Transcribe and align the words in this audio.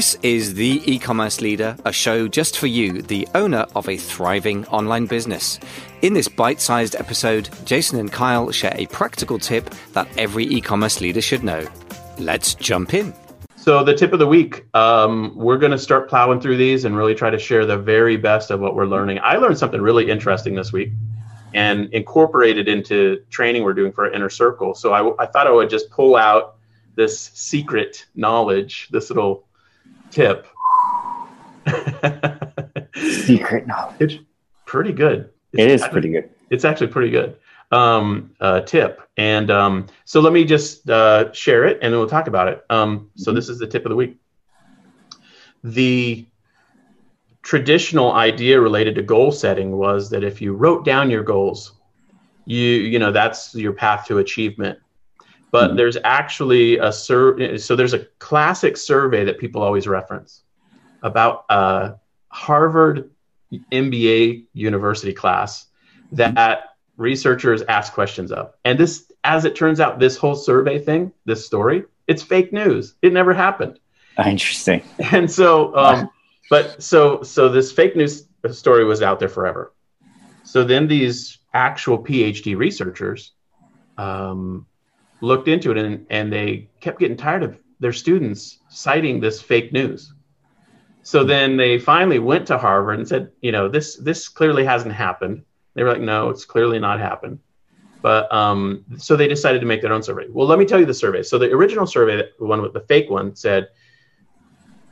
This 0.00 0.16
is 0.22 0.54
The 0.54 0.82
E 0.84 0.98
Commerce 0.98 1.40
Leader, 1.40 1.76
a 1.84 1.92
show 1.92 2.26
just 2.26 2.58
for 2.58 2.66
you, 2.66 3.02
the 3.02 3.28
owner 3.34 3.66
of 3.76 3.88
a 3.88 3.96
thriving 3.96 4.66
online 4.66 5.06
business. 5.06 5.60
In 6.02 6.14
this 6.14 6.26
bite 6.26 6.60
sized 6.60 6.96
episode, 6.96 7.50
Jason 7.64 8.00
and 8.00 8.10
Kyle 8.10 8.50
share 8.50 8.72
a 8.74 8.86
practical 8.86 9.38
tip 9.38 9.70
that 9.92 10.08
every 10.18 10.44
e 10.44 10.60
commerce 10.60 11.00
leader 11.00 11.20
should 11.20 11.44
know. 11.44 11.68
Let's 12.18 12.54
jump 12.54 12.94
in. 12.94 13.14
So, 13.56 13.84
the 13.84 13.94
tip 13.94 14.12
of 14.12 14.18
the 14.18 14.26
week, 14.26 14.64
um, 14.74 15.32
we're 15.36 15.58
going 15.58 15.72
to 15.72 15.78
start 15.78 16.08
plowing 16.08 16.40
through 16.40 16.56
these 16.56 16.84
and 16.84 16.96
really 16.96 17.14
try 17.14 17.30
to 17.30 17.38
share 17.38 17.64
the 17.64 17.78
very 17.78 18.16
best 18.16 18.50
of 18.50 18.58
what 18.58 18.74
we're 18.74 18.86
learning. 18.86 19.20
I 19.22 19.36
learned 19.36 19.58
something 19.58 19.80
really 19.80 20.10
interesting 20.10 20.54
this 20.54 20.72
week 20.72 20.90
and 21.52 21.92
incorporated 21.92 22.68
into 22.68 23.22
training 23.30 23.62
we're 23.62 23.74
doing 23.74 23.92
for 23.92 24.10
inner 24.10 24.30
circle. 24.30 24.74
So, 24.74 24.92
I, 24.94 25.22
I 25.22 25.26
thought 25.26 25.46
I 25.46 25.52
would 25.52 25.70
just 25.70 25.90
pull 25.90 26.16
out 26.16 26.56
this 26.96 27.18
secret 27.34 28.06
knowledge, 28.14 28.88
this 28.90 29.10
little 29.10 29.46
tip. 30.10 30.46
Secret 32.94 33.66
knowledge. 33.66 33.96
It's 34.00 34.14
pretty 34.66 34.92
good. 34.92 35.30
It's 35.52 35.62
It 35.62 35.70
is 35.70 35.82
actually- 35.82 35.92
pretty 35.92 36.08
good. 36.10 36.30
It's 36.50 36.64
actually 36.64 36.88
pretty 36.88 37.10
good. 37.10 37.36
Um, 37.72 38.32
uh, 38.40 38.60
tip. 38.62 39.00
And 39.16 39.50
um, 39.50 39.86
so 40.04 40.20
let 40.20 40.32
me 40.32 40.44
just 40.44 40.90
uh, 40.90 41.32
share 41.32 41.64
it 41.66 41.78
and 41.82 41.92
then 41.92 42.00
we'll 42.00 42.08
talk 42.08 42.26
about 42.26 42.48
it. 42.48 42.64
Um, 42.68 43.10
so 43.14 43.30
Mhm. 43.30 43.34
this 43.36 43.48
is 43.48 43.58
the 43.60 43.66
tip 43.68 43.84
of 43.86 43.90
the 43.90 43.96
week. 43.96 44.16
The 45.62 46.26
traditional 47.42 48.12
idea 48.12 48.60
related 48.60 48.96
to 48.96 49.02
goal 49.02 49.30
setting 49.30 49.76
was 49.76 50.10
that 50.10 50.24
if 50.24 50.42
you 50.42 50.52
wrote 50.52 50.84
down 50.84 51.10
your 51.10 51.22
goals, 51.22 51.74
you 52.46 52.58
you 52.64 52.98
know 52.98 53.12
that's 53.12 53.54
your 53.54 53.72
path 53.72 54.06
to 54.08 54.18
achievement. 54.18 54.78
But 55.50 55.72
Mhm. 55.72 55.76
there's 55.76 55.96
actually 56.04 56.78
a 56.78 56.92
sur- 56.92 57.58
so 57.58 57.74
there's 57.74 57.94
a 57.94 58.06
classic 58.18 58.76
survey 58.76 59.24
that 59.24 59.38
people 59.38 59.62
always 59.62 59.88
reference 59.88 60.42
about 61.02 61.44
a 61.48 61.94
Harvard 62.28 63.10
MBA 63.72 64.46
university 64.52 65.12
class 65.12 65.66
that 66.12 66.64
researchers 66.96 67.62
ask 67.62 67.92
questions 67.92 68.30
of. 68.30 68.52
And 68.64 68.78
this, 68.78 69.10
as 69.24 69.44
it 69.44 69.56
turns 69.56 69.80
out, 69.80 69.98
this 69.98 70.16
whole 70.16 70.36
survey 70.36 70.78
thing, 70.78 71.12
this 71.24 71.44
story, 71.44 71.84
it's 72.06 72.22
fake 72.22 72.52
news. 72.52 72.94
It 73.02 73.12
never 73.12 73.32
happened. 73.32 73.78
Interesting. 74.18 74.82
And 75.12 75.30
so, 75.30 75.74
um, 75.76 76.10
but 76.50 76.82
so 76.82 77.22
so 77.22 77.48
this 77.48 77.72
fake 77.72 77.96
news 77.96 78.24
story 78.50 78.84
was 78.84 79.02
out 79.02 79.18
there 79.18 79.28
forever. 79.28 79.72
So 80.44 80.64
then 80.64 80.88
these 80.88 81.38
actual 81.52 81.98
PhD 81.98 82.56
researchers 82.56 83.32
um, 83.98 84.66
looked 85.20 85.48
into 85.48 85.70
it 85.70 85.78
and, 85.78 86.06
and 86.10 86.32
they 86.32 86.68
kept 86.80 86.98
getting 86.98 87.16
tired 87.16 87.42
of 87.42 87.58
their 87.78 87.92
students 87.92 88.58
citing 88.68 89.20
this 89.20 89.40
fake 89.40 89.72
news. 89.72 90.12
So 91.02 91.24
then 91.24 91.56
they 91.56 91.78
finally 91.78 92.18
went 92.18 92.46
to 92.48 92.58
Harvard 92.58 92.98
and 92.98 93.08
said, 93.08 93.32
you 93.40 93.52
know, 93.52 93.68
this 93.68 93.96
this 93.96 94.28
clearly 94.28 94.64
hasn't 94.64 94.94
happened. 94.94 95.42
They 95.74 95.82
were 95.82 95.90
like, 95.92 96.00
no, 96.02 96.28
it's 96.28 96.44
clearly 96.44 96.78
not 96.78 97.00
happened. 97.00 97.38
But 98.02 98.32
um, 98.32 98.84
so 98.96 99.16
they 99.16 99.28
decided 99.28 99.60
to 99.60 99.66
make 99.66 99.82
their 99.82 99.92
own 99.92 100.02
survey. 100.02 100.26
Well, 100.28 100.46
let 100.46 100.58
me 100.58 100.64
tell 100.64 100.80
you 100.80 100.86
the 100.86 100.94
survey. 100.94 101.22
So 101.22 101.38
the 101.38 101.50
original 101.50 101.86
survey, 101.86 102.28
the 102.38 102.44
one 102.44 102.62
with 102.62 102.72
the 102.72 102.80
fake 102.80 103.10
one, 103.10 103.34
said 103.34 103.68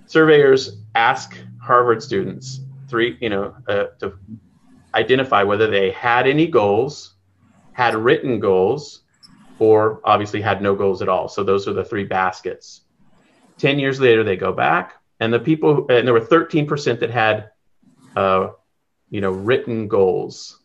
surveyors 0.06 0.78
ask 0.94 1.36
Harvard 1.60 2.02
students 2.02 2.60
three, 2.88 3.16
you 3.20 3.28
know, 3.28 3.54
uh, 3.68 3.86
to 4.00 4.14
identify 4.94 5.42
whether 5.42 5.66
they 5.66 5.90
had 5.90 6.26
any 6.26 6.46
goals, 6.46 7.14
had 7.72 7.94
written 7.94 8.40
goals, 8.40 9.02
or 9.58 10.00
obviously 10.04 10.40
had 10.40 10.62
no 10.62 10.74
goals 10.74 11.02
at 11.02 11.08
all. 11.08 11.28
So 11.28 11.42
those 11.42 11.68
are 11.68 11.72
the 11.72 11.84
three 11.84 12.04
baskets. 12.04 12.82
Ten 13.58 13.78
years 13.78 14.00
later, 14.00 14.24
they 14.24 14.36
go 14.36 14.52
back, 14.52 14.94
and 15.20 15.32
the 15.32 15.40
people, 15.40 15.86
and 15.90 16.06
there 16.06 16.14
were 16.14 16.20
thirteen 16.20 16.66
percent 16.66 17.00
that 17.00 17.10
had, 17.10 17.50
uh, 18.16 18.50
you 19.10 19.20
know, 19.20 19.30
written 19.30 19.88
goals. 19.88 20.60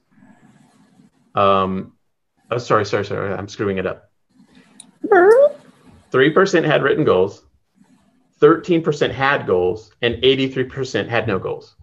Um, 1.36 1.94
oh, 2.52 2.60
sorry, 2.60 2.86
sorry, 2.86 3.06
sorry, 3.06 3.34
I'm 3.34 3.48
screwing 3.48 3.78
it 3.80 3.88
up. 3.88 4.12
Three 6.12 6.30
percent 6.30 6.66
had 6.66 6.84
written 6.84 7.04
goals. 7.04 7.44
13% 8.44 9.12
had 9.12 9.48
goals 9.48 9.94
and 10.02 10.16
83% 10.16 11.08
had 11.08 11.28
no 11.28 11.40
goals. 11.40 11.76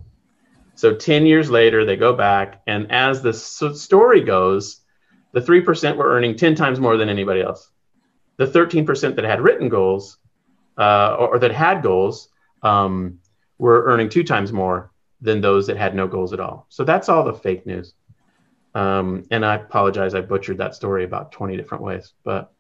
So 0.75 0.95
10 0.95 1.25
years 1.25 1.51
later, 1.51 1.87
they 1.87 1.97
go 1.97 2.13
back, 2.13 2.61
and 2.67 2.93
as 2.93 3.23
the 3.23 3.33
story 3.33 4.21
goes, 4.21 4.80
the 5.33 5.41
3% 5.41 5.97
were 5.97 6.11
earning 6.11 6.37
10 6.37 6.55
times 6.55 6.81
more 6.81 6.97
than 6.97 7.09
anybody 7.09 7.41
else. 7.41 7.71
The 8.37 8.47
13% 8.47 9.17
that 9.17 9.25
had 9.25 9.41
written 9.41 9.69
goals 9.69 10.19
uh, 10.79 11.17
or, 11.19 11.35
or 11.35 11.39
that 11.39 11.53
had 11.53 11.83
goals 11.83 12.29
um, 12.63 13.19
were 13.59 13.85
earning 13.85 14.09
two 14.09 14.25
times 14.25 14.53
more 14.53 14.91
than 15.21 15.41
those 15.41 15.67
that 15.67 15.77
had 15.77 15.95
no 15.95 16.07
goals 16.07 16.33
at 16.33 16.41
all. 16.41 16.67
So 16.69 16.85
that's 16.85 17.09
all 17.09 17.23
the 17.25 17.35
fake 17.35 17.67
news. 17.67 17.95
Um, 18.75 19.27
and 19.31 19.45
I 19.45 19.57
apologize, 19.57 20.15
I 20.15 20.21
butchered 20.21 20.59
that 20.59 20.75
story 20.75 21.05
about 21.05 21.33
20 21.33 21.57
different 21.57 21.85
ways, 21.85 22.13
but 22.25 22.53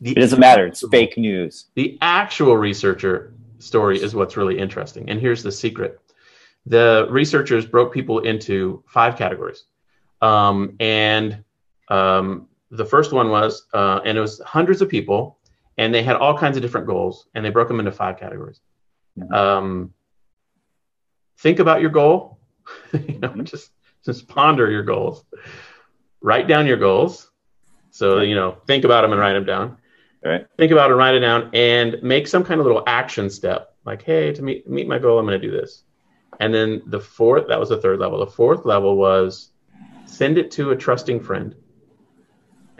the 0.00 0.12
It 0.12 0.20
doesn't 0.20 0.40
matter. 0.40 0.66
It's 0.66 0.82
fake 0.90 1.18
news. 1.18 1.66
the 1.74 1.98
actual 2.00 2.56
researcher 2.56 3.34
story 3.58 4.02
is 4.02 4.14
what's 4.14 4.36
really 4.36 4.58
interesting. 4.58 5.10
And 5.10 5.20
here's 5.20 5.42
the 5.42 5.52
secret 5.52 6.00
the 6.66 7.06
researchers 7.10 7.64
broke 7.64 7.92
people 7.92 8.20
into 8.20 8.82
five 8.86 9.16
categories. 9.16 9.64
Um, 10.20 10.76
and 10.78 11.42
um, 11.90 12.48
the 12.70 12.84
first 12.84 13.12
one 13.12 13.30
was, 13.30 13.66
uh, 13.74 14.00
and 14.04 14.16
it 14.16 14.20
was 14.20 14.40
hundreds 14.40 14.80
of 14.80 14.88
people, 14.88 15.38
and 15.78 15.92
they 15.94 16.02
had 16.02 16.16
all 16.16 16.36
kinds 16.36 16.56
of 16.56 16.62
different 16.62 16.86
goals, 16.86 17.26
and 17.34 17.44
they 17.44 17.50
broke 17.50 17.68
them 17.68 17.80
into 17.80 17.92
five 17.92 18.18
categories. 18.18 18.60
Mhm. 19.18 19.32
Um, 19.32 19.94
think 21.38 21.58
about 21.58 21.80
your 21.80 21.90
goal, 21.90 22.38
you 22.92 23.18
know, 23.18 23.34
just 23.42 23.70
just 24.04 24.28
ponder 24.28 24.70
your 24.70 24.82
goals, 24.82 25.24
write 26.22 26.46
down 26.48 26.66
your 26.66 26.76
goals. 26.76 27.30
So 27.90 28.20
you 28.20 28.34
know, 28.34 28.56
think 28.66 28.84
about 28.84 29.02
them 29.02 29.12
and 29.12 29.20
write 29.20 29.34
them 29.34 29.44
down 29.44 29.76
Right. 30.22 30.46
think 30.58 30.70
about 30.70 30.90
it, 30.90 30.94
write 30.94 31.14
it 31.14 31.20
down, 31.20 31.48
and 31.54 31.96
make 32.02 32.28
some 32.28 32.44
kind 32.44 32.60
of 32.60 32.66
little 32.66 32.82
action 32.86 33.30
step. 33.30 33.74
Like, 33.86 34.02
hey, 34.02 34.32
to 34.32 34.42
meet 34.42 34.68
meet 34.68 34.86
my 34.86 34.98
goal, 34.98 35.18
I'm 35.18 35.26
going 35.26 35.40
to 35.40 35.46
do 35.46 35.52
this. 35.52 35.84
And 36.40 36.52
then 36.52 36.82
the 36.86 37.00
fourth, 37.00 37.48
that 37.48 37.58
was 37.58 37.70
the 37.70 37.78
third 37.78 37.98
level. 38.00 38.18
The 38.18 38.26
fourth 38.26 38.66
level 38.66 38.96
was 38.96 39.52
send 40.04 40.36
it 40.36 40.50
to 40.52 40.72
a 40.72 40.76
trusting 40.76 41.20
friend. 41.20 41.54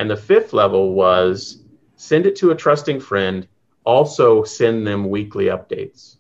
And 0.00 0.10
the 0.10 0.16
fifth 0.16 0.54
level 0.54 0.94
was 0.94 1.62
send 1.96 2.24
it 2.24 2.34
to 2.36 2.50
a 2.50 2.54
trusting 2.54 3.00
friend. 3.00 3.46
Also, 3.84 4.42
send 4.44 4.86
them 4.86 5.10
weekly 5.10 5.46
updates. 5.46 6.16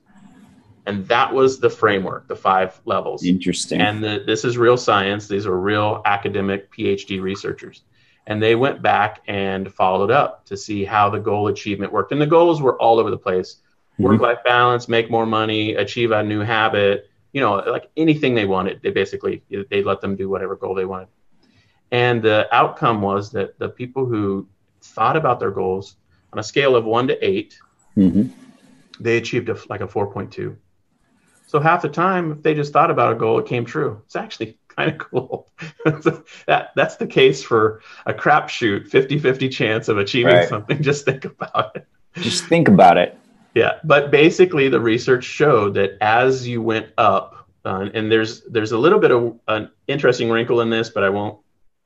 And 0.84 1.08
that 1.08 1.32
was 1.32 1.60
the 1.60 1.70
framework, 1.70 2.28
the 2.28 2.36
five 2.36 2.78
levels. 2.84 3.24
Interesting. 3.24 3.80
And 3.80 4.04
the, 4.04 4.22
this 4.26 4.44
is 4.44 4.58
real 4.58 4.76
science. 4.76 5.28
These 5.28 5.46
are 5.46 5.58
real 5.58 6.02
academic 6.04 6.70
PhD 6.70 7.22
researchers. 7.22 7.82
And 8.26 8.42
they 8.42 8.54
went 8.54 8.82
back 8.82 9.22
and 9.26 9.72
followed 9.72 10.10
up 10.10 10.44
to 10.46 10.58
see 10.58 10.84
how 10.84 11.08
the 11.08 11.18
goal 11.18 11.48
achievement 11.48 11.90
worked. 11.90 12.12
And 12.12 12.20
the 12.20 12.26
goals 12.26 12.60
were 12.60 12.76
all 12.80 12.98
over 12.98 13.10
the 13.10 13.16
place 13.18 13.56
Mhm. 13.98 14.04
work 14.04 14.20
life 14.20 14.44
balance, 14.44 14.88
make 14.88 15.10
more 15.10 15.26
money, 15.26 15.74
achieve 15.74 16.10
a 16.10 16.22
new 16.22 16.40
habit, 16.40 17.08
you 17.32 17.40
know, 17.40 17.56
like 17.66 17.88
anything 17.96 18.34
they 18.34 18.44
wanted. 18.44 18.80
They 18.82 18.90
basically, 18.90 19.42
they 19.70 19.82
let 19.82 20.02
them 20.02 20.16
do 20.16 20.28
whatever 20.28 20.54
goal 20.54 20.74
they 20.74 20.84
wanted. 20.84 21.08
And 21.92 22.22
the 22.22 22.46
outcome 22.52 23.02
was 23.02 23.30
that 23.32 23.58
the 23.58 23.68
people 23.68 24.06
who 24.06 24.46
thought 24.82 25.16
about 25.16 25.40
their 25.40 25.50
goals 25.50 25.96
on 26.32 26.38
a 26.38 26.42
scale 26.42 26.76
of 26.76 26.84
one 26.84 27.08
to 27.08 27.24
eight, 27.26 27.58
Mhm. 27.96 28.30
they 29.00 29.16
achieved 29.16 29.48
a, 29.48 29.56
like 29.68 29.80
a 29.80 29.88
4.2. 29.88 30.56
So 31.46 31.58
half 31.58 31.82
the 31.82 31.88
time, 31.88 32.30
if 32.32 32.42
they 32.42 32.54
just 32.54 32.72
thought 32.72 32.90
about 32.92 33.12
a 33.12 33.16
goal, 33.16 33.40
it 33.40 33.46
came 33.46 33.64
true. 33.64 34.00
It's 34.06 34.14
actually 34.14 34.56
kind 34.68 34.90
of 34.92 34.98
cool. 34.98 35.50
That 36.46 36.70
that's 36.76 36.96
the 36.96 37.06
case 37.06 37.42
for 37.42 37.80
a 38.06 38.12
crapshoot, 38.14 38.88
50-50 38.88 39.50
chance 39.50 39.88
of 39.88 39.98
achieving 39.98 40.34
Right. 40.36 40.48
something. 40.48 40.80
Just 40.90 41.04
think 41.04 41.24
about 41.24 41.74
it. 41.76 41.86
Just 42.16 42.44
think 42.44 42.68
about 42.68 42.98
it. 42.98 43.16
Yeah, 43.54 43.74
but 43.82 44.10
basically, 44.12 44.68
the 44.68 44.80
research 44.80 45.24
showed 45.24 45.74
that 45.74 45.96
as 46.00 46.46
you 46.46 46.62
went 46.62 46.86
up, 46.98 47.48
uh, 47.64 47.88
and 47.94 48.10
there's 48.10 48.42
there's 48.42 48.70
a 48.72 48.78
little 48.78 48.98
bit 49.00 49.10
of 49.10 49.38
an 49.48 49.70
interesting 49.88 50.30
wrinkle 50.30 50.60
in 50.60 50.70
this, 50.70 50.88
but 50.90 51.02
I 51.02 51.08
won't, 51.08 51.38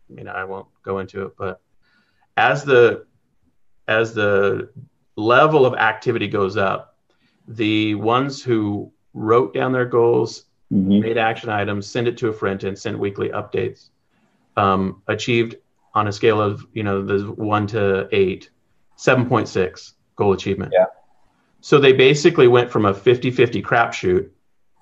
you 0.08 0.24
know, 0.24 0.32
I 0.32 0.44
won't 0.44 0.66
go 0.82 0.98
into 0.98 1.26
it. 1.26 1.32
But 1.36 1.60
as 2.36 2.64
the 2.64 3.06
as 3.86 4.14
the 4.14 4.70
level 5.16 5.66
of 5.66 5.74
activity 5.74 6.28
goes 6.28 6.56
up, 6.56 6.96
the 7.46 7.94
ones 7.96 8.42
who 8.42 8.92
wrote 9.12 9.52
down 9.52 9.72
their 9.72 9.84
goals, 9.84 10.46
Mhm. 10.72 11.00
made 11.02 11.18
action 11.18 11.50
items, 11.50 11.86
send 11.86 12.08
it 12.08 12.16
to 12.18 12.28
a 12.28 12.32
friend, 12.32 12.62
and 12.64 12.78
sent 12.78 12.98
weekly 12.98 13.28
updates, 13.28 13.90
um, 14.56 15.02
achieved 15.06 15.56
on 15.94 16.08
a 16.08 16.12
scale 16.12 16.40
of 16.40 16.66
you 16.72 16.82
know 16.82 17.02
the 17.02 17.30
one 17.32 17.66
to 17.68 18.08
eight, 18.12 18.50
7.6 18.96 19.94
goal 20.16 20.32
achievement. 20.32 20.72
Yeah. 20.72 20.86
So 21.60 21.78
they 21.78 21.92
basically 21.92 22.48
went 22.48 22.70
from 22.70 22.84
a 22.84 22.92
50-50 22.94 23.62
crapshoot 23.62 24.30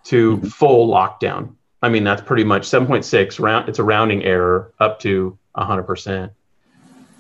to 0.05 0.39
Mhm. 0.39 0.53
full 0.53 0.89
lockdown. 0.89 1.55
I 1.83 1.89
mean, 1.89 2.05
that's 2.05 2.23
pretty 2.23 2.45
much 2.45 2.63
7.6 2.63 3.41
round. 3.41 3.69
It's 3.69 3.79
a 3.79 3.85
rounding 3.85 4.23
error 4.25 4.73
up 4.79 5.01
to 5.01 5.37
100%. 5.57 6.31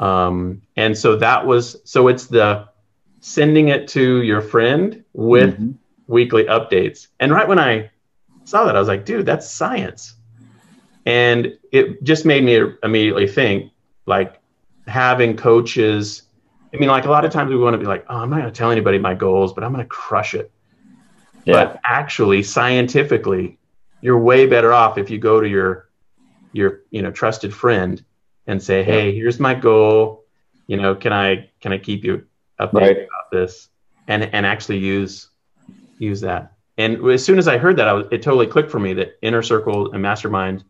Um, 0.00 0.62
and 0.76 0.96
so 0.96 1.16
that 1.16 1.46
was, 1.46 1.80
so 1.84 2.08
it's 2.08 2.26
the 2.26 2.68
sending 3.20 3.68
it 3.68 3.88
to 3.88 4.22
your 4.22 4.40
friend 4.40 5.04
with 5.12 5.58
Mhm. 5.58 5.74
weekly 6.08 6.44
updates. 6.44 7.08
And 7.20 7.32
right 7.32 7.46
when 7.46 7.58
I 7.58 7.90
saw 8.44 8.64
that, 8.64 8.74
I 8.74 8.78
was 8.78 8.88
like, 8.88 9.04
dude, 9.04 9.26
that's 9.26 9.48
science. 9.50 10.16
And 11.06 11.56
it 11.72 12.02
just 12.02 12.24
made 12.24 12.44
me 12.44 12.60
immediately 12.82 13.26
think 13.26 13.70
like 14.06 14.40
having 14.86 15.36
coaches. 15.36 16.22
I 16.74 16.78
mean, 16.78 16.88
like 16.88 17.06
a 17.06 17.10
lot 17.10 17.24
of 17.24 17.32
times 17.32 17.50
we 17.50 17.56
want 17.56 17.74
to 17.74 17.78
be 17.78 17.86
like, 17.86 18.04
oh, 18.08 18.18
I'm 18.18 18.30
not 18.30 18.40
going 18.40 18.52
to 18.52 18.56
tell 18.56 18.70
anybody 18.70 18.98
my 18.98 19.14
goals, 19.14 19.52
but 19.52 19.62
I'm 19.62 19.72
going 19.72 19.84
to 19.84 19.88
crush 19.88 20.34
it. 20.34 20.50
Yeah. 21.44 21.54
But 21.54 21.80
actually, 21.84 22.42
scientifically, 22.42 23.58
you're 24.02 24.18
way 24.18 24.46
better 24.46 24.72
off 24.72 24.98
if 24.98 25.08
you 25.08 25.18
go 25.18 25.40
to 25.40 25.48
your 25.48 25.88
your 26.52 26.80
you 26.90 27.00
know 27.00 27.10
trusted 27.10 27.54
friend 27.54 28.04
and 28.46 28.62
say, 28.62 28.82
hey, 28.82 29.14
here's 29.14 29.40
my 29.40 29.54
goal. 29.54 30.24
You 30.66 30.76
know, 30.76 30.94
can 30.94 31.12
I 31.12 31.50
can 31.60 31.72
I 31.72 31.78
keep 31.78 32.04
you 32.04 32.26
updated 32.60 32.72
Right. 32.74 32.96
about 32.98 33.30
this? 33.32 33.68
And 34.08 34.24
and 34.24 34.44
actually 34.44 34.78
use 34.78 35.30
use 35.98 36.20
that. 36.22 36.52
And 36.76 37.06
as 37.10 37.24
soon 37.24 37.38
as 37.38 37.48
I 37.48 37.58
heard 37.58 37.76
that, 37.76 37.86
I 37.88 37.92
was, 37.92 38.06
it 38.10 38.22
totally 38.22 38.46
clicked 38.46 38.70
for 38.70 38.80
me 38.80 38.92
that 38.94 39.18
inner 39.22 39.42
circle 39.42 39.92
and 39.92 40.02
mastermind 40.02 40.64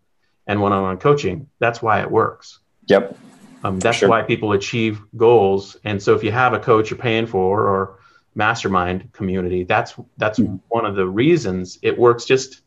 and 0.46 0.60
one-on-one 0.60 0.98
coaching. 0.98 1.48
That's 1.60 1.80
why 1.80 2.00
it 2.02 2.10
works. 2.10 2.58
Yep. 2.88 3.16
Um, 3.64 3.78
that's 3.78 3.98
Sure. 3.98 4.08
why 4.08 4.22
people 4.22 4.52
achieve 4.52 5.00
goals. 5.16 5.76
And 5.84 6.02
so 6.02 6.14
if 6.14 6.24
you 6.24 6.32
have 6.32 6.52
a 6.52 6.58
coach 6.58 6.90
you're 6.90 6.98
paying 6.98 7.26
for 7.26 7.66
or 7.68 7.98
mastermind 8.34 9.12
community, 9.12 9.62
that's 9.62 9.94
that's 10.18 10.38
Mhm. 10.40 10.60
one 10.68 10.84
of 10.84 10.96
the 10.96 11.06
reasons 11.06 11.78
it 11.82 11.96
works. 11.96 12.24
Just 12.24 12.62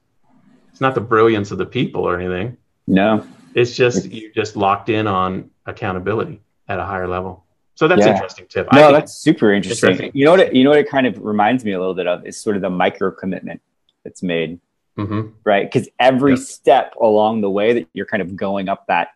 it's 0.76 0.82
not 0.82 0.94
the 0.94 1.00
brilliance 1.00 1.52
of 1.52 1.58
the 1.58 1.66
people 1.66 2.02
or 2.04 2.20
anything. 2.20 2.58
No. 2.86 3.26
It's 3.54 3.74
just 3.78 4.12
you're 4.12 4.34
just 4.34 4.58
locked 4.58 4.90
in 4.90 5.08
on 5.08 5.50
accountability 5.66 6.42
at 6.68 6.80
a 6.80 6.84
higher 6.84 7.08
level. 7.08 7.46
So 7.76 7.88
that's 7.88 8.02
Yeah. 8.02 8.08
an 8.10 8.16
interesting 8.16 8.46
tip. 8.50 8.68
No, 8.74 8.92
that's 8.92 9.14
super 9.14 9.54
interesting. 9.54 9.92
Interesting. 9.92 10.12
You 10.14 10.26
know 10.26 10.32
what? 10.32 10.42
It, 10.42 10.54
you 10.54 10.66
know 10.66 10.72
what 10.72 10.80
it 10.80 10.90
kind 10.90 11.08
of 11.08 11.18
reminds 11.24 11.64
me 11.64 11.72
a 11.72 11.80
little 11.80 11.94
bit 11.94 12.08
of 12.08 12.26
is 12.26 12.36
sort 12.38 12.58
of 12.58 12.62
the 12.62 12.70
micro 12.70 13.10
commitment 13.10 13.62
that's 14.04 14.22
made, 14.22 14.60
Mhm. 14.98 15.32
right? 15.46 15.66
Because 15.72 15.88
every 15.98 16.34
Yep. 16.34 16.40
step 16.42 16.96
along 17.00 17.40
the 17.40 17.50
way 17.50 17.72
that 17.72 17.88
you're 17.94 18.06
kind 18.06 18.22
of 18.22 18.36
going 18.36 18.68
up 18.68 18.86
that 18.88 19.12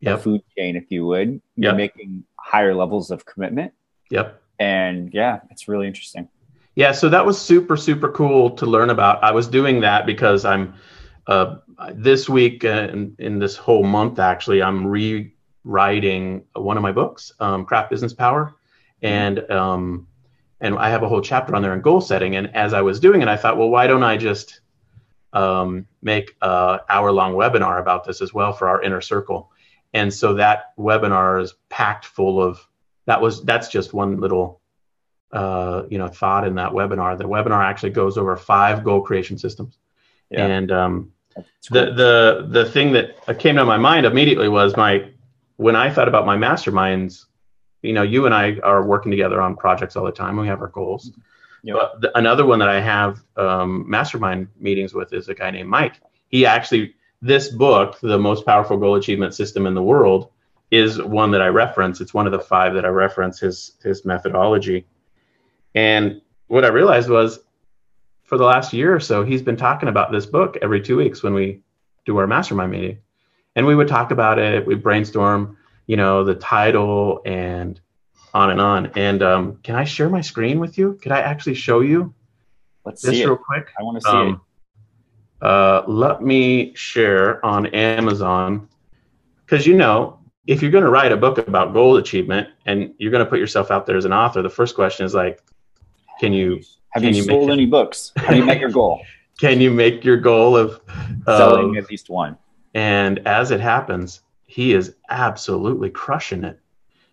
Yep. 0.00 0.20
food 0.20 0.42
chain, 0.58 0.76
if 0.76 0.92
you 0.92 1.06
would, 1.06 1.40
you're 1.56 1.74
making 1.74 2.22
higher 2.38 2.74
levels 2.74 3.10
of 3.10 3.24
commitment. 3.24 3.72
Yep. 4.10 4.38
And 4.58 5.08
yeah, 5.14 5.40
it's 5.50 5.68
really 5.68 5.86
interesting. 5.86 6.28
Yeah, 6.76 6.92
so 6.92 7.08
that 7.08 7.24
was 7.24 7.40
super 7.40 7.78
super 7.78 8.10
cool 8.10 8.50
to 8.50 8.66
learn 8.66 8.90
about. 8.90 9.24
I 9.24 9.32
was 9.32 9.48
doing 9.48 9.80
that 9.80 10.04
because 10.04 10.44
I'm 10.44 10.74
uh, 11.28 11.56
this 11.94 12.28
week 12.28 12.64
uh, 12.64 12.88
in, 12.92 13.14
in 13.18 13.38
this 13.38 13.54
whole 13.56 13.84
month 13.84 14.18
actually 14.18 14.62
I'm 14.62 14.86
rewriting 14.86 16.44
one 16.54 16.76
of 16.76 16.82
my 16.82 16.92
books, 16.92 17.32
um, 17.38 17.64
Craft 17.64 17.90
Business 17.90 18.14
Power, 18.14 18.54
and 19.02 19.48
um, 19.50 20.06
and 20.60 20.76
I 20.76 20.90
have 20.90 21.02
a 21.04 21.08
whole 21.08 21.20
chapter 21.20 21.54
on 21.54 21.62
there 21.62 21.74
in 21.74 21.80
goal 21.82 22.00
setting. 22.00 22.34
And 22.34 22.54
as 22.56 22.72
I 22.72 22.80
was 22.80 22.98
doing 22.98 23.22
it, 23.22 23.28
I 23.28 23.36
thought, 23.36 23.56
well, 23.56 23.68
why 23.68 23.86
don't 23.86 24.02
I 24.02 24.16
just 24.16 24.60
um, 25.32 25.86
make 26.02 26.34
a 26.42 26.80
hour 26.88 27.12
long 27.12 27.34
webinar 27.34 27.80
about 27.80 28.04
this 28.04 28.20
as 28.20 28.34
well 28.34 28.52
for 28.52 28.68
our 28.68 28.82
inner 28.82 29.00
circle? 29.00 29.52
And 29.94 30.12
so 30.12 30.34
that 30.34 30.76
webinar 30.76 31.40
is 31.42 31.54
packed 31.68 32.06
full 32.06 32.42
of 32.42 32.66
that 33.06 33.20
was 33.20 33.42
that's 33.44 33.68
just 33.68 33.94
one 33.94 34.20
little 34.20 34.60
uh, 35.32 35.82
you 35.90 35.98
know 35.98 36.08
thought 36.08 36.46
in 36.46 36.56
that 36.56 36.72
webinar. 36.72 37.16
The 37.16 37.24
webinar 37.24 37.62
actually 37.64 37.90
goes 37.90 38.18
over 38.18 38.36
five 38.36 38.82
goal 38.82 39.02
creation 39.02 39.38
systems, 39.38 39.78
Yeah. 40.30 40.46
and 40.46 40.72
um, 40.72 41.12
The 41.70 41.92
the 41.92 42.46
the 42.48 42.64
thing 42.64 42.92
that 42.92 43.38
came 43.38 43.56
to 43.56 43.64
my 43.64 43.76
mind 43.76 44.06
immediately 44.06 44.48
was 44.48 44.76
my 44.76 45.10
when 45.56 45.76
I 45.76 45.90
thought 45.90 46.08
about 46.08 46.26
my 46.26 46.36
masterminds. 46.36 47.26
You 47.82 47.92
know, 47.92 48.02
you 48.02 48.26
and 48.26 48.34
I 48.34 48.58
are 48.64 48.84
working 48.84 49.10
together 49.10 49.40
on 49.40 49.56
projects 49.56 49.94
all 49.94 50.04
the 50.04 50.12
time. 50.12 50.36
We 50.36 50.48
have 50.48 50.60
our 50.60 50.68
goals. 50.68 51.12
Yep. 51.62 51.76
But 51.76 52.00
the, 52.00 52.18
another 52.18 52.44
one 52.44 52.58
that 52.58 52.68
I 52.68 52.80
have 52.80 53.20
um, 53.36 53.88
mastermind 53.88 54.48
meetings 54.58 54.94
with 54.94 55.12
is 55.12 55.28
a 55.28 55.34
guy 55.34 55.50
named 55.50 55.68
Mike. 55.68 56.00
He 56.28 56.44
actually 56.46 56.94
this 57.20 57.48
book, 57.48 57.98
the 58.00 58.18
most 58.18 58.46
powerful 58.46 58.76
goal 58.76 58.94
achievement 58.94 59.34
system 59.34 59.66
in 59.66 59.74
the 59.74 59.82
world, 59.82 60.30
is 60.70 61.00
one 61.02 61.30
that 61.32 61.42
I 61.42 61.48
reference. 61.48 62.00
It's 62.00 62.14
one 62.14 62.26
of 62.26 62.32
the 62.32 62.38
five 62.38 62.74
that 62.74 62.84
I 62.84 62.88
reference 62.88 63.40
his 63.40 63.72
his 63.82 64.04
methodology. 64.04 64.86
And 65.74 66.20
what 66.48 66.64
I 66.64 66.68
realized 66.68 67.08
was 67.08 67.40
for 68.28 68.36
the 68.36 68.44
last 68.44 68.74
year 68.74 68.94
or 68.94 69.00
so, 69.00 69.24
he's 69.24 69.40
been 69.40 69.56
talking 69.56 69.88
about 69.88 70.12
this 70.12 70.26
book 70.26 70.58
every 70.60 70.82
two 70.82 70.98
weeks 70.98 71.22
when 71.22 71.32
we 71.32 71.62
do 72.04 72.18
our 72.18 72.26
mastermind 72.26 72.70
meeting. 72.70 72.98
And 73.56 73.66
we 73.66 73.74
would 73.74 73.88
talk 73.88 74.10
about 74.10 74.38
it, 74.38 74.66
we 74.66 74.74
brainstorm, 74.74 75.56
you 75.86 75.96
know, 75.96 76.24
the 76.24 76.34
title 76.34 77.22
and 77.24 77.80
on 78.34 78.50
and 78.50 78.60
on. 78.60 78.92
And 78.96 79.22
um, 79.22 79.56
can 79.62 79.76
I 79.76 79.84
share 79.84 80.10
my 80.10 80.20
screen 80.20 80.60
with 80.60 80.76
you? 80.76 80.98
Could 81.00 81.10
I 81.10 81.20
actually 81.20 81.54
show 81.54 81.80
you 81.80 82.14
Let's 82.84 83.00
this 83.00 83.14
real 83.14 83.32
it. 83.32 83.40
quick? 83.40 83.68
I 83.80 83.82
want 83.82 84.02
to 84.02 84.02
see 84.02 84.16
it. 84.16 84.20
Um, 84.20 84.40
uh, 85.40 85.82
let 85.86 86.22
me 86.22 86.74
share 86.74 87.44
on 87.46 87.66
Amazon 87.68 88.68
because 89.46 89.66
you 89.66 89.74
know 89.74 90.20
if 90.46 90.60
you're 90.60 90.70
going 90.70 90.84
to 90.84 90.90
write 90.90 91.12
a 91.12 91.16
book 91.16 91.38
about 91.38 91.72
goal 91.72 91.96
achievement 91.96 92.48
and 92.66 92.92
you're 92.98 93.10
going 93.10 93.24
to 93.24 93.30
put 93.30 93.38
yourself 93.38 93.70
out 93.70 93.86
there 93.86 93.96
as 93.96 94.04
an 94.04 94.12
author, 94.12 94.42
the 94.42 94.50
first 94.50 94.74
question 94.74 95.06
is 95.06 95.14
like, 95.14 95.42
can 96.20 96.34
you 96.34 96.60
Have 96.90 97.04
you, 97.04 97.10
you 97.10 97.26
make 97.26 97.30
sold 97.30 97.50
any 97.50 97.66
books? 97.66 98.12
Have 98.16 98.36
you 98.36 98.44
met 98.44 98.60
your 98.60 98.70
goal? 98.70 99.00
can 99.38 99.60
you 99.60 99.70
make 99.70 100.04
your 100.04 100.16
goal 100.16 100.56
of 100.56 100.80
Selling 101.24 101.76
at 101.76 101.88
least 101.90 102.10
one. 102.10 102.36
and 102.74 103.20
as 103.26 103.50
it 103.50 103.60
happens, 103.60 104.20
he 104.46 104.72
is 104.72 104.94
absolutely 105.08 105.90
crushing 105.90 106.44
it. 106.44 106.58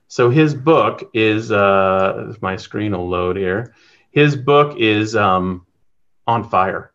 So 0.07 0.29
his 0.29 0.53
book 0.53 1.09
is 1.13 1.51
uh, 1.51 2.33
my 2.41 2.55
screen 2.55 2.93
will 2.93 3.09
load 3.09 3.37
here. 3.37 3.73
His 4.11 4.35
book 4.35 4.77
is 4.79 5.15
um, 5.15 5.65
on 6.27 6.43
fire. 6.43 6.91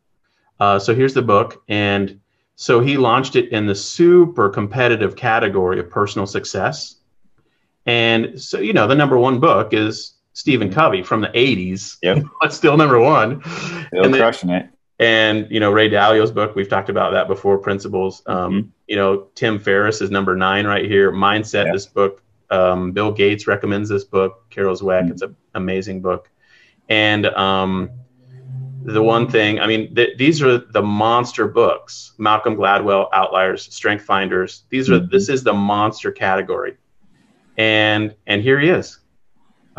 Uh, 0.59 0.79
so 0.79 0.95
here's 0.95 1.15
the 1.15 1.23
book, 1.23 1.63
and 1.69 2.21
so 2.57 2.81
he 2.81 2.97
launched 2.97 3.37
it 3.37 3.51
in 3.51 3.67
the 3.67 3.75
super 3.75 4.49
competitive 4.49 5.17
category 5.17 5.81
of 5.81 5.91
personal 5.91 6.27
success. 6.27 6.97
And 7.87 8.41
so 8.41 8.59
you 8.59 8.73
know 8.73 8.87
the 8.87 8.95
number 8.95 9.19
one 9.19 9.41
book 9.41 9.73
is 9.73 10.15
Stephen 10.41 10.73
Covey 10.73 11.03
from 11.03 11.21
the 11.21 11.29
'80s. 11.29 11.99
Yep. 12.03 12.25
but 12.41 12.53
still 12.55 12.77
number 12.79 12.99
one. 12.99 13.43
Still 13.45 14.05
And 14.05 14.15
then- 14.15 14.21
crushing 14.21 14.49
it. 14.51 14.69
and 14.99 15.47
you 15.51 15.61
know 15.61 15.71
Ray 15.71 15.89
Dalio's 15.91 16.31
book, 16.31 16.55
we've 16.57 16.69
talked 16.69 16.89
about 16.89 17.13
that 17.13 17.29
before. 17.29 17.59
Principles. 17.59 18.23
Um, 18.27 18.53
Mhm. 18.53 18.69
You 18.89 18.97
know 18.97 19.27
Tim 19.35 19.59
Ferriss 19.59 20.01
is 20.01 20.11
number 20.11 20.35
nine 20.35 20.67
right 20.67 20.87
here. 20.87 21.13
Mindset. 21.13 21.67
Yeah. 21.67 21.73
This 21.73 21.87
book. 21.87 22.23
Um, 22.51 22.91
Bill 22.93 23.13
Gates 23.13 23.47
recommends 23.47 23.89
this 23.89 24.05
book. 24.05 24.49
Carol 24.51 24.75
Dweck. 24.75 25.05
Mhm. 25.07 25.11
It's 25.13 25.23
an 25.23 25.37
amazing 25.55 26.01
book. 26.03 26.29
And 26.89 27.27
um, 27.27 27.91
the 28.83 29.03
one 29.03 29.29
thing, 29.29 29.61
I 29.61 29.67
mean, 29.67 29.95
th- 29.95 30.17
these 30.17 30.41
are 30.43 30.57
the 30.59 30.83
monster 30.83 31.47
books. 31.47 32.15
Malcolm 32.19 32.57
Gladwell, 32.57 33.09
Outliers, 33.13 33.73
Strength 33.73 34.05
Finders. 34.05 34.65
These 34.71 34.89
are. 34.91 35.01
Mhm. 35.01 35.11
This 35.11 35.29
is 35.29 35.45
the 35.45 35.53
monster 35.53 36.11
category. 36.11 36.79
And 37.59 38.15
and 38.27 38.41
here 38.43 38.59
he 38.59 38.71
is. 38.71 39.00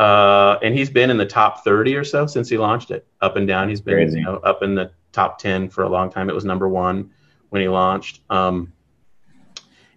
Uh, 0.02 0.58
and 0.62 0.76
he's 0.76 0.90
been 0.90 1.10
in 1.10 1.16
the 1.16 1.24
top 1.26 1.62
30 1.62 1.94
or 1.94 2.02
so 2.02 2.26
since 2.26 2.48
he 2.48 2.58
launched 2.58 2.90
it. 2.90 3.06
Up 3.20 3.36
and 3.36 3.46
down, 3.46 3.68
he's 3.68 3.80
been 3.80 3.94
Crazy. 3.94 4.18
you 4.18 4.24
know, 4.24 4.36
up 4.38 4.62
in 4.62 4.74
the 4.74 4.90
top 5.12 5.38
10 5.38 5.68
for 5.68 5.84
a 5.84 5.88
long 5.88 6.10
time. 6.10 6.28
It 6.28 6.34
was 6.34 6.44
number 6.44 6.68
one 6.68 7.10
when 7.50 7.62
he 7.62 7.68
launched. 7.68 8.20
Um, 8.28 8.72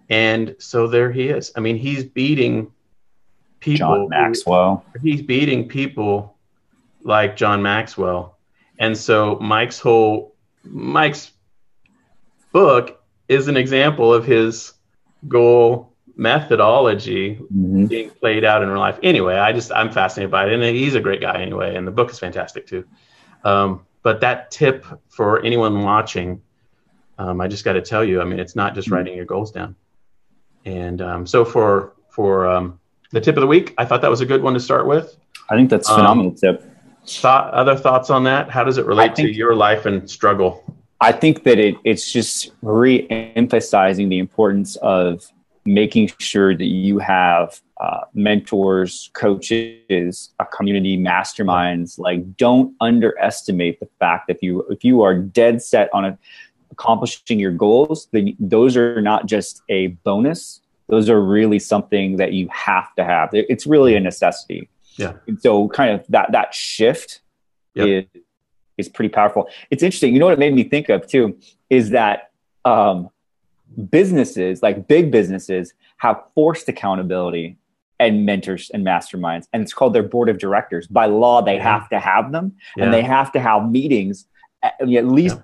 and 0.10 0.56
so 0.60 0.88
there 0.88 1.12
he 1.12 1.30
is. 1.30 1.52
I 1.56 1.60
mean, 1.60 1.78
he's 1.78 2.04
beating 2.04 2.72
people. 3.60 3.78
John 3.80 4.00
who- 4.02 4.10
Maxwell. 4.10 4.86
he's 5.02 5.24
beating 5.24 5.68
people 5.68 6.38
like 7.04 7.36
John 7.36 7.64
Maxwell. 7.64 8.38
And 8.78 8.96
so 8.96 9.40
Mike's 9.42 9.80
whole 9.80 10.36
Mike's 10.64 11.32
book 12.52 13.02
is 13.28 13.48
an 13.48 13.58
example 13.58 14.14
of 14.14 14.24
his 14.26 14.74
goal 15.28 15.95
methodology 16.16 17.40
Mhm. 17.54 17.90
being 17.90 18.10
played 18.10 18.44
out 18.44 18.64
in 18.64 18.70
real 18.70 18.80
life. 18.80 18.98
Anyway, 19.04 19.36
I 19.36 19.52
just 19.52 19.72
I'm 19.72 19.92
fascinated 19.92 20.32
by 20.32 20.48
it, 20.48 20.54
and 20.54 20.64
he's 20.64 20.96
a 20.96 21.00
great 21.02 21.22
guy 21.22 21.42
anyway, 21.42 21.76
and 21.76 21.86
the 21.86 21.92
book 21.92 22.10
is 22.12 22.20
fantastic 22.20 22.66
too. 22.68 22.86
Um, 23.44 23.82
but 24.04 24.22
that 24.22 24.52
tip 24.52 24.86
for 25.10 25.42
anyone 25.44 25.82
watching, 25.84 26.42
um, 27.18 27.42
I 27.42 27.48
just 27.48 27.64
got 27.66 27.74
to 27.74 27.82
tell 27.82 28.04
you, 28.04 28.22
I 28.22 28.26
mean, 28.26 28.40
it's 28.40 28.56
not 28.56 28.76
just 28.76 28.88
Mhm. 28.90 28.94
writing 28.94 29.16
your 29.16 29.26
goals 29.26 29.52
down. 29.52 29.76
And 30.66 31.02
um, 31.02 31.26
so 31.28 31.46
for 31.46 31.94
for 32.10 32.48
um, 32.50 32.80
the 33.12 33.20
tip 33.22 33.36
of 33.36 33.42
the 33.42 33.48
week, 33.48 33.74
I 33.78 33.86
thought 33.86 34.02
that 34.02 34.10
was 34.10 34.22
a 34.22 34.26
good 34.26 34.42
one 34.42 34.54
to 34.54 34.60
start 34.60 34.88
with. 34.88 35.18
I 35.50 35.56
think 35.56 35.70
that's 35.70 35.90
a 35.90 35.94
Um, 35.94 35.98
phenomenal 36.00 36.32
tip. 36.32 36.64
Thought 37.08 37.54
other 37.54 37.76
thoughts 37.76 38.10
on 38.10 38.24
that? 38.24 38.50
How 38.50 38.64
does 38.64 38.78
it 38.80 38.86
relate 38.88 39.14
to 39.16 39.30
your 39.32 39.54
life 39.54 39.86
and 39.86 40.10
struggle? 40.10 40.64
I 41.02 41.12
think 41.12 41.44
that 41.44 41.60
it, 41.60 41.76
it's 41.84 42.12
just 42.12 42.52
re-emphasizing 42.64 44.10
the 44.10 44.18
importance 44.18 44.76
of 44.78 45.30
making 45.66 46.12
sure 46.20 46.56
that 46.56 46.66
you 46.66 47.00
have 47.00 47.60
uh, 47.82 48.02
mentors, 48.14 49.10
coaches, 49.14 50.30
a 50.40 50.46
community, 50.46 50.98
masterminds. 50.98 51.98
Like, 51.98 52.38
don't 52.38 52.76
underestimate 52.82 53.80
the 53.80 53.88
fact 54.00 54.28
that 54.28 54.38
if 54.38 54.44
you 54.44 54.62
if 54.70 54.84
you 54.84 55.02
are 55.02 55.16
dead 55.16 55.62
set 55.62 55.90
on 55.94 56.06
a, 56.06 56.18
accomplishing 56.72 57.40
your 57.40 57.52
goals, 57.52 58.08
then 58.12 58.36
those 58.40 58.78
are 58.78 59.02
not 59.02 59.26
just 59.26 59.62
a 59.70 59.88
bonus; 60.04 60.62
those 60.88 61.10
are 61.10 61.22
really 61.22 61.60
something 61.60 62.18
that 62.18 62.34
you 62.34 62.48
have 62.52 62.94
to 62.96 63.04
have. 63.04 63.30
It's 63.34 63.66
really 63.66 63.96
a 63.96 64.00
necessity. 64.00 64.70
Yeah. 64.98 65.14
And 65.28 65.42
so 65.42 65.68
kind 65.70 65.92
of 65.92 66.06
that 66.10 66.32
that 66.32 66.54
shift 66.54 67.22
Yep. 67.76 67.88
is 67.88 68.22
is 68.78 68.90
pretty 68.90 69.10
powerful. 69.10 69.48
It's 69.70 69.84
interesting. 69.84 70.14
You 70.14 70.20
know 70.20 70.26
what 70.26 70.34
it 70.34 70.40
made 70.40 70.54
me 70.54 70.64
think 70.64 70.90
of 70.90 71.08
too 71.08 71.38
is 71.70 71.92
that 71.92 72.32
um, 72.66 73.10
businesses, 73.90 74.62
like 74.64 74.88
big 74.88 75.12
businesses, 75.12 75.74
have 75.98 76.22
forced 76.34 76.68
accountability 76.70 77.58
and 78.00 78.26
mentors 78.26 78.70
and 78.74 78.86
masterminds, 78.86 79.48
and 79.54 79.64
it's 79.64 79.74
called 79.74 79.94
their 79.94 80.04
board 80.04 80.28
of 80.30 80.38
directors. 80.38 80.88
By 80.88 81.06
law, 81.06 81.42
they 81.42 81.56
Yeah. 81.56 81.64
have 81.80 81.90
to 81.90 82.00
have 82.00 82.32
them, 82.32 82.54
Yeah. 82.76 82.86
and 82.86 82.94
they 82.94 83.02
have 83.02 83.32
to 83.34 83.40
have 83.40 83.70
meetings 83.70 84.28
at, 84.64 84.74
at 84.82 85.08
least 85.08 85.38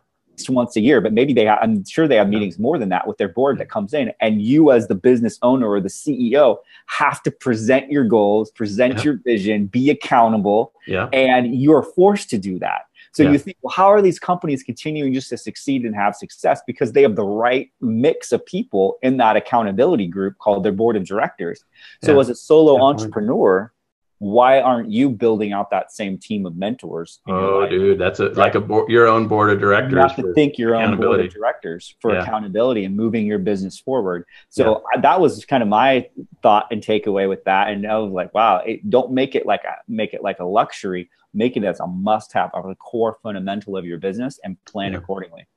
once 0.50 0.76
a 0.76 0.82
year. 0.82 1.00
But 1.02 1.14
maybe 1.14 1.34
they, 1.34 1.46
ha- 1.46 1.60
I'm 1.62 1.86
sure 1.86 2.08
they 2.08 2.16
have 2.16 2.28
meetings 2.28 2.58
more 2.58 2.78
than 2.80 2.90
that 2.90 3.08
with 3.08 3.18
their 3.20 3.28
board 3.30 3.58
that 3.60 3.70
comes 3.70 3.94
in, 3.94 4.12
and 4.20 4.42
you 4.42 4.72
as 4.72 4.88
the 4.88 4.96
business 4.96 5.38
owner 5.44 5.70
or 5.70 5.80
the 5.80 5.88
CEO 5.90 6.58
have 6.88 7.22
to 7.24 7.32
present 7.32 7.92
your 7.92 8.04
goals, 8.04 8.50
present 8.52 8.96
Yeah. 8.98 9.04
your 9.04 9.14
vision, 9.24 9.68
be 9.68 9.90
accountable, 9.90 10.74
yeah. 10.88 11.08
and 11.14 11.56
you're 11.56 11.84
forced 11.84 12.30
to 12.32 12.38
do 12.38 12.60
that. 12.60 12.82
So 13.14 13.24
Yeah. 13.24 13.32
you 13.32 13.40
think, 13.40 13.58
well, 13.62 13.74
how 13.74 13.88
are 13.88 14.02
these 14.02 14.20
companies 14.20 14.64
continuing 14.64 15.14
just 15.14 15.30
to 15.30 15.38
succeed 15.38 15.84
and 15.86 15.94
have 15.96 16.16
success? 16.16 16.62
Because 16.66 16.94
they 16.94 17.02
have 17.02 17.16
the 17.16 17.26
right 17.26 17.70
mix 17.82 18.32
of 18.32 18.46
people 18.46 18.98
in 19.02 19.18
that 19.18 19.36
accountability 19.36 20.08
group 20.08 20.38
called 20.38 20.64
their 20.64 20.72
board 20.72 20.96
of 20.96 21.04
directors. 21.06 21.64
So 22.04 22.14
Yeah. 22.14 22.20
as 22.22 22.30
a 22.30 22.36
solo 22.36 22.82
entrepreneur, 22.82 23.74
why 24.22 24.62
aren't 24.62 24.92
you 24.92 25.10
building 25.10 25.52
out 25.52 25.72
that 25.72 25.92
same 25.92 26.16
team 26.16 26.46
of 26.46 26.56
mentors? 26.56 27.22
Oh, 27.28 27.68
dude, 27.68 27.98
that's 27.98 28.20
a 28.20 28.28
like 28.30 28.54
a 28.54 28.62
board, 28.62 28.88
your 28.88 29.08
own 29.08 29.28
board 29.28 29.50
of 29.50 29.60
directors. 29.60 29.94
You 29.94 29.98
have 29.98 30.16
to 30.16 30.34
think 30.36 30.60
your 30.60 30.76
own 30.76 30.96
board 30.96 31.22
of 31.22 31.34
directors 31.34 31.96
for 32.00 32.14
Yeah. 32.14 32.22
accountability 32.22 32.86
and 32.86 32.96
moving 32.96 33.26
your 33.26 33.40
business 33.40 33.80
forward. 33.80 34.26
So 34.50 34.84
I, 34.94 35.00
that 35.00 35.20
was 35.20 35.44
kind 35.46 35.64
of 35.64 35.70
my 35.70 36.08
thought 36.44 36.68
and 36.70 36.84
takeaway 36.84 37.28
with 37.28 37.44
that. 37.46 37.70
And 37.70 37.88
I 37.88 37.98
was 37.98 38.12
like, 38.12 38.32
wow, 38.36 38.58
it, 38.58 38.88
don't 38.92 39.12
make 39.12 39.34
it 39.34 39.48
like 39.48 39.64
a, 39.64 39.78
make 39.88 40.14
it 40.14 40.22
like 40.22 40.38
a 40.40 40.46
luxury. 40.46 41.10
Make 41.34 41.58
it 41.58 41.64
as 41.64 41.80
a 41.80 41.88
must-have, 41.88 42.52
of 42.54 42.66
a 42.66 42.76
core 42.76 43.18
fundamental 43.24 43.76
of 43.76 43.86
your 43.86 43.98
business, 43.98 44.40
and 44.44 44.56
plan 44.66 44.92
Yeah. 44.92 45.00
accordingly. 45.00 45.48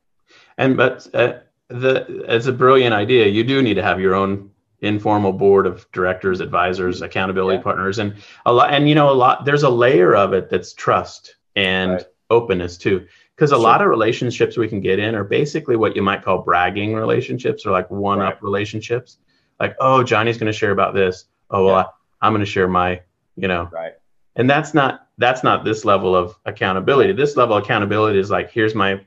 And 0.56 0.74
but 0.74 1.06
uh, 1.12 1.34
the 1.68 2.24
it's 2.34 2.46
a 2.46 2.52
brilliant 2.52 2.94
idea. 2.94 3.26
You 3.26 3.44
do 3.44 3.60
need 3.60 3.74
to 3.74 3.82
have 3.82 4.00
your 4.00 4.14
own 4.14 4.52
informal 4.84 5.32
board 5.32 5.66
of 5.66 5.90
directors, 5.92 6.40
advisors, 6.40 6.96
mm-hmm. 6.96 7.04
accountability 7.06 7.56
Yeah. 7.58 7.62
partners, 7.62 7.98
and 7.98 8.14
a 8.46 8.52
lot. 8.52 8.72
And 8.72 8.88
you 8.88 8.94
know, 8.94 9.10
a 9.10 9.12
lot. 9.14 9.44
There's 9.44 9.62
a 9.62 9.70
layer 9.70 10.14
of 10.14 10.32
it 10.32 10.48
that's 10.50 10.72
trust 10.72 11.36
and 11.56 11.92
Right. 11.92 12.04
openness 12.30 12.76
too. 12.78 13.06
Because 13.34 13.50
a 13.50 13.54
Sure. 13.56 13.62
lot 13.62 13.82
of 13.82 13.88
relationships 13.88 14.56
we 14.56 14.68
can 14.68 14.80
get 14.80 14.98
in 14.98 15.14
are 15.14 15.24
basically 15.24 15.76
what 15.76 15.96
you 15.96 16.02
might 16.02 16.22
call 16.22 16.38
bragging 16.38 16.94
relationships 16.94 17.66
or 17.66 17.72
like 17.72 17.90
one 17.90 18.20
up 18.20 18.34
Right. 18.34 18.42
relationships. 18.42 19.18
Like, 19.58 19.74
oh, 19.80 20.02
Johnny's 20.02 20.38
going 20.38 20.52
to 20.52 20.58
share 20.58 20.70
about 20.72 20.94
this. 20.94 21.24
Oh, 21.50 21.64
well, 21.66 21.74
Yeah. 21.76 21.82
I, 22.22 22.26
I'm 22.26 22.32
going 22.32 22.40
to 22.44 22.46
share 22.50 22.68
my, 22.68 23.00
you 23.36 23.48
know, 23.48 23.68
Right. 23.72 23.92
and 24.36 24.48
that's 24.48 24.74
not 24.74 25.00
that's 25.18 25.44
not 25.44 25.64
this 25.64 25.84
level 25.84 26.16
of 26.16 26.36
accountability 26.44 27.12
this 27.12 27.36
level 27.36 27.56
of 27.56 27.62
accountability 27.62 28.18
is 28.18 28.30
like 28.32 28.50
here's 28.50 28.74
my 28.74 29.00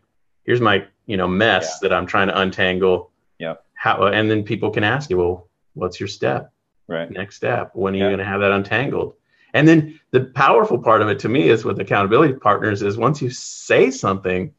here's 0.46 0.62
my 0.62 0.86
you 1.05 1.17
know 1.17 1.27
mess 1.27 1.79
that 1.79 1.91
i'm 1.91 2.05
trying 2.05 2.29
to 2.29 2.39
untangle 2.39 3.12
Yeah. 3.39 3.55
how 3.74 4.05
and 4.05 4.31
then 4.31 4.43
people 4.43 4.69
can 4.72 4.86
ask 4.86 5.10
you 5.10 5.17
well 5.17 5.46
what's 5.77 6.00
your 6.00 6.07
step 6.07 6.51
Right. 6.88 7.10
next 7.12 7.36
step 7.36 7.72
when 7.74 7.93
are 7.93 7.98
Yeah. 7.98 8.03
you 8.05 8.10
going 8.10 8.19
to 8.19 8.25
have 8.25 8.41
that 8.41 8.51
untangled 8.51 9.15
and 9.53 9.67
then 9.67 10.00
the 10.12 10.25
powerful 10.25 10.77
part 10.79 11.01
of 11.01 11.07
it 11.10 11.19
to 11.19 11.29
me 11.29 11.50
is 11.50 11.63
with 11.65 11.79
accountability 11.79 12.34
partners 12.34 12.81
is 12.81 12.98
once 12.98 13.22
you 13.22 13.29
say 13.29 13.91
something 13.91 14.53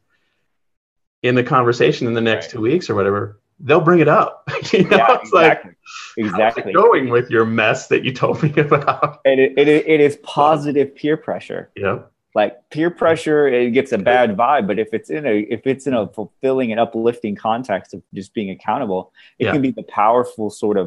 in 1.23 1.35
the 1.35 1.43
conversation 1.43 2.07
in 2.07 2.13
the 2.13 2.21
next 2.21 2.45
Right. 2.45 2.51
two 2.51 2.61
weeks 2.61 2.89
or 2.89 2.95
whatever 2.95 3.39
they'll 3.59 3.81
bring 3.81 3.99
it 3.99 4.07
up 4.07 4.47
you 4.73 4.83
know 4.87 4.97
Yeah, 4.97 5.17
it's 5.21 5.33
like 5.33 5.57
exactly. 5.57 5.71
exactly. 6.17 6.61
how's 6.63 6.69
it 6.69 6.73
going 6.73 7.09
with 7.09 7.29
your 7.29 7.45
mess 7.45 7.87
that 7.87 8.03
you 8.05 8.13
told 8.13 8.41
me 8.43 8.53
about 8.57 9.19
And 9.25 9.39
it, 9.39 9.57
it, 9.57 9.67
it 9.67 9.99
is 9.99 10.17
positive 10.23 10.95
peer 10.95 11.17
pressure. 11.17 11.71
yeah 11.75 11.99
like 12.39 12.53
peer 12.73 12.89
pressure 13.01 13.41
it 13.47 13.71
gets 13.77 13.91
a 13.91 13.97
bad 14.11 14.27
vibe 14.41 14.65
but 14.69 14.77
if 14.85 14.89
it's 14.97 15.09
in 15.17 15.23
a 15.33 15.35
if 15.55 15.61
it's 15.71 15.85
in 15.89 15.93
a 16.01 16.03
fulfilling 16.17 16.69
and 16.73 16.79
uplifting 16.85 17.35
context 17.35 17.89
of 17.95 17.99
just 18.19 18.29
being 18.37 18.49
accountable 18.57 19.01
it 19.39 19.45
Yeah. 19.45 19.53
can 19.53 19.61
be 19.67 19.71
the 19.81 19.87
powerful 20.03 20.47
sort 20.63 20.77
of 20.81 20.85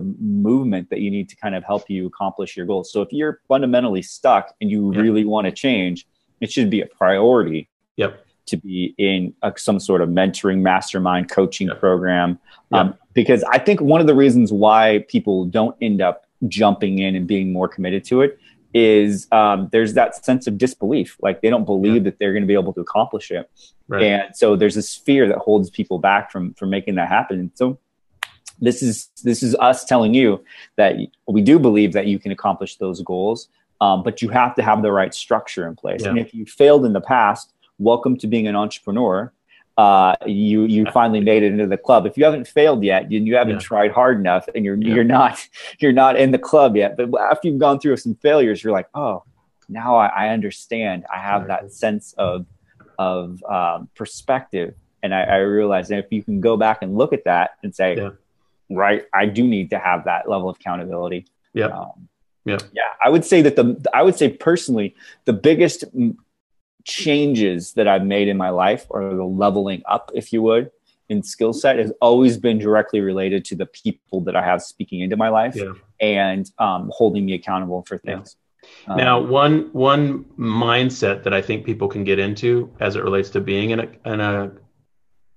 movement 0.49 0.85
that 0.91 1.01
you 1.05 1.11
need 1.17 1.29
to 1.33 1.37
kind 1.45 1.55
of 1.59 1.63
help 1.73 1.85
you 1.95 2.01
accomplish 2.13 2.51
your 2.57 2.67
goals 2.73 2.87
so 2.93 2.99
if 3.07 3.11
you're 3.19 3.35
fundamentally 3.53 4.03
stuck 4.03 4.45
and 4.61 4.67
you 4.75 4.81
Yeah. 4.95 5.01
really 5.05 5.25
want 5.35 5.45
to 5.49 5.53
change 5.67 5.97
it 6.45 6.49
should 6.55 6.71
be 6.77 6.81
a 6.81 6.89
priority 7.03 7.61
Yep. 8.03 8.13
to 8.51 8.57
be 8.57 8.95
in 9.11 9.19
a, 9.43 9.53
some 9.69 9.79
sort 9.89 10.01
of 10.05 10.09
mentoring 10.21 10.61
mastermind 10.73 11.25
coaching 11.39 11.69
Yep. 11.69 11.79
program 11.85 12.29
Yep. 12.73 12.81
um, 12.81 12.95
because 13.21 13.43
i 13.57 13.59
think 13.67 13.79
one 13.95 14.01
of 14.05 14.07
the 14.11 14.19
reasons 14.25 14.47
why 14.65 15.05
people 15.15 15.37
don't 15.59 15.77
end 15.89 16.01
up 16.09 16.19
jumping 16.49 16.95
in 17.07 17.13
and 17.19 17.25
being 17.35 17.49
more 17.59 17.69
committed 17.75 18.03
to 18.11 18.15
it 18.25 18.31
is 18.75 19.27
um, 19.33 19.69
there's 19.73 19.95
that 19.95 20.25
sense 20.25 20.47
of 20.47 20.59
disbelief. 20.59 21.17
Like 21.21 21.43
they 21.43 21.51
don't 21.51 21.65
believe 21.65 22.05
that 22.05 22.19
they're 22.19 22.33
going 22.33 22.43
to 22.43 22.47
be 22.47 22.55
able 22.55 22.73
to 22.75 22.81
accomplish 22.81 23.31
it. 23.31 23.51
Right. 23.89 24.03
And 24.03 24.37
so 24.37 24.57
there's 24.57 24.75
this 24.75 24.95
fear 24.95 25.29
that 25.29 25.39
holds 25.39 25.71
people 25.71 25.99
back 25.99 26.31
from 26.31 26.55
from 26.55 26.71
making 26.71 26.95
that 26.97 27.09
happen. 27.09 27.39
And 27.39 27.51
so 27.55 27.79
this 28.61 28.83
is 28.83 29.11
this 29.25 29.43
is 29.43 29.55
us 29.57 29.85
telling 29.85 30.15
you 30.15 30.45
that 30.77 30.97
we 31.27 31.43
do 31.43 31.59
believe 31.59 31.93
that 31.93 32.07
you 32.07 32.19
can 32.19 32.33
accomplish 32.33 32.77
those 32.77 33.03
goals 33.03 33.49
um, 33.83 34.05
but 34.05 34.23
you 34.23 34.29
have 34.29 34.55
to 34.55 34.63
have 34.63 34.81
the 34.81 34.93
right 34.93 35.13
structure 35.13 35.67
in 35.67 35.75
place. 35.75 36.03
Yeah. 36.03 36.11
and 36.11 36.19
if 36.19 36.33
you 36.33 36.47
failed 36.47 36.87
in 36.87 36.93
the 36.93 37.01
past 37.01 37.53
welcome 37.79 38.17
to 38.17 38.29
being 38.29 38.47
an 38.47 38.55
entrepreneur 38.55 39.33
uh, 39.79 40.15
you 40.27 40.65
you 40.65 40.87
finally 40.93 41.21
made 41.21 41.43
it 41.43 41.53
into 41.53 41.67
the 41.67 41.77
club. 41.79 42.07
If 42.07 42.17
you 42.19 42.25
haven't 42.25 42.47
failed 42.47 42.83
yet, 42.85 43.11
you, 43.11 43.21
you 43.21 43.37
haven't 43.37 43.55
Yeah. 43.55 43.61
tried 43.61 43.91
hard 43.93 44.19
enough, 44.19 44.49
and 44.55 44.65
you're 44.65 44.77
Yeah. 44.77 44.95
you're 44.95 45.05
not 45.05 45.39
you're 45.79 45.93
not 45.93 46.17
in 46.17 46.31
the 46.31 46.39
club 46.39 46.77
yet. 46.77 46.97
But 46.97 47.11
after 47.21 47.49
you've 47.49 47.59
gone 47.59 47.79
through 47.81 47.97
some 47.97 48.15
failures, 48.17 48.63
you're 48.63 48.73
like, 48.73 48.89
oh, 48.95 49.25
now 49.69 49.97
I, 49.97 50.07
I 50.07 50.29
understand. 50.29 51.05
I 51.13 51.19
have 51.19 51.47
that 51.49 51.73
sense 51.73 52.15
of 52.19 52.47
of 52.99 53.43
um, 53.45 53.89
perspective, 53.95 54.75
and 55.03 55.15
I, 55.15 55.23
I 55.23 55.37
realize 55.39 55.89
that 55.89 55.99
if 55.99 56.07
you 56.11 56.23
can 56.23 56.41
go 56.41 56.57
back 56.57 56.83
and 56.83 56.95
look 56.97 57.13
at 57.13 57.25
that 57.25 57.53
and 57.63 57.75
say, 57.75 57.97
Yeah. 57.97 58.11
right, 58.71 59.05
I 59.15 59.27
do 59.27 59.43
need 59.47 59.71
to 59.71 59.79
have 59.79 60.05
that 60.05 60.29
level 60.29 60.51
of 60.51 60.57
accountability. 60.61 61.27
yeah 61.55 61.67
Um, 61.67 62.09
Yeah. 62.45 62.59
Yeah. 62.73 62.83
I 63.05 63.09
would 63.09 63.25
say 63.25 63.41
that 63.43 63.57
the, 63.57 63.83
I 63.95 64.03
would 64.03 64.17
say 64.17 64.29
personally, 64.29 64.95
the 65.25 65.33
biggest 65.33 65.85
changes 66.85 67.73
that 67.75 67.87
I've 67.89 68.05
made 68.05 68.29
in 68.29 68.37
my 68.37 68.51
life 68.51 68.87
or 68.91 69.15
the 69.15 69.25
leveling 69.25 69.83
up, 69.89 70.11
if 70.15 70.33
you 70.33 70.43
would, 70.43 70.71
in 71.09 71.23
skill 71.23 71.53
set 71.53 71.79
has 71.79 71.93
always 72.01 72.37
been 72.39 72.59
directly 72.59 73.01
related 73.01 73.45
to 73.47 73.57
the 73.57 73.67
people 73.67 74.21
that 74.23 74.37
I 74.37 74.43
have 74.45 74.63
speaking 74.63 75.01
into 75.01 75.17
my 75.17 75.29
life 75.29 75.55
Yeah. 75.57 75.73
and 76.01 76.51
um, 76.59 76.91
holding 76.93 77.25
me 77.27 77.35
accountable 77.35 77.83
for 77.87 78.01
Yeah. 78.05 78.17
things. 78.17 78.37
Um, 78.87 78.97
Now, 78.97 79.21
one 79.21 79.71
one 79.73 80.25
mindset 80.39 81.25
that 81.25 81.35
I 81.35 81.43
think 81.43 81.67
people 81.67 81.89
can 81.89 82.05
get 82.05 82.19
into 82.19 82.71
as 82.81 82.95
it 82.97 83.03
relates 83.03 83.31
to 83.31 83.41
being 83.41 83.71
in 83.71 83.81
a 83.81 83.89
in 84.07 84.21
a, 84.21 84.53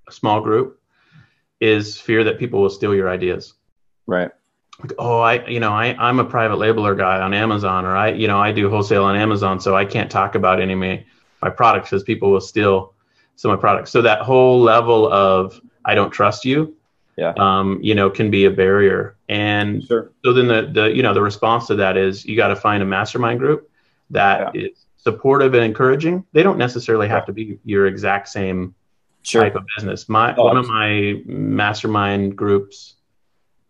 a 0.07 0.11
small 0.11 0.41
group 0.41 0.79
is 1.59 1.99
fear 1.99 2.23
that 2.23 2.37
people 2.37 2.61
will 2.61 2.69
steal 2.69 2.93
your 2.93 3.09
ideas. 3.09 3.53
right. 4.07 4.29
Like, 4.81 4.91
oh, 4.99 5.19
I 5.21 5.45
you 5.47 5.59
know 5.61 5.71
I 5.71 5.95
I'm 5.97 6.19
a 6.19 6.25
private 6.25 6.57
labeler 6.59 6.97
guy 6.97 7.19
on 7.21 7.33
Amazon, 7.33 7.85
or 7.85 7.95
I 7.95 8.09
you 8.11 8.27
know 8.27 8.37
I 8.39 8.51
do 8.51 8.69
wholesale 8.69 9.05
on 9.05 9.15
Amazon, 9.15 9.59
so 9.59 9.73
I 9.75 9.85
can't 9.85 10.11
talk 10.11 10.35
about 10.35 10.59
any 10.61 10.73
of 10.73 10.79
my 11.45 11.51
products 11.51 11.89
because 11.89 12.03
people 12.03 12.31
will 12.31 12.41
steal 12.41 12.93
some 13.35 13.51
of 13.51 13.57
my 13.57 13.61
products. 13.61 13.91
So 13.91 14.01
that 14.01 14.21
whole 14.21 14.59
level 14.59 15.11
of 15.11 15.59
I 15.85 15.93
don't 15.95 16.11
trust 16.11 16.43
you, 16.45 16.75
Yeah. 17.17 17.33
um, 17.37 17.79
you 17.81 17.93
know, 17.95 18.09
can 18.09 18.31
be 18.31 18.45
a 18.45 18.51
barrier. 18.51 19.15
And 19.29 19.83
Sure. 19.83 20.11
so 20.23 20.33
then 20.33 20.47
the 20.47 20.61
the 20.77 20.85
you 20.95 21.03
know 21.03 21.13
the 21.13 21.21
response 21.21 21.67
to 21.67 21.75
that 21.75 21.95
is 21.97 22.25
you 22.25 22.35
got 22.35 22.49
to 22.49 22.55
find 22.55 22.81
a 22.83 22.85
mastermind 22.85 23.39
group 23.39 23.69
that 24.09 24.55
is 24.55 24.85
supportive 24.97 25.53
and 25.53 25.63
encouraging. 25.63 26.25
They 26.33 26.43
don't 26.43 26.57
necessarily 26.57 27.07
have 27.07 27.25
to 27.27 27.33
be 27.33 27.59
your 27.63 27.85
exact 27.87 28.27
same 28.29 28.73
Sure. 29.21 29.41
type 29.43 29.55
of 29.55 29.63
business. 29.75 30.07
My 30.07 30.35
Oh, 30.35 30.43
one 30.45 30.57
of 30.57 30.67
my 30.67 31.21
mastermind 31.25 32.35
groups 32.35 32.95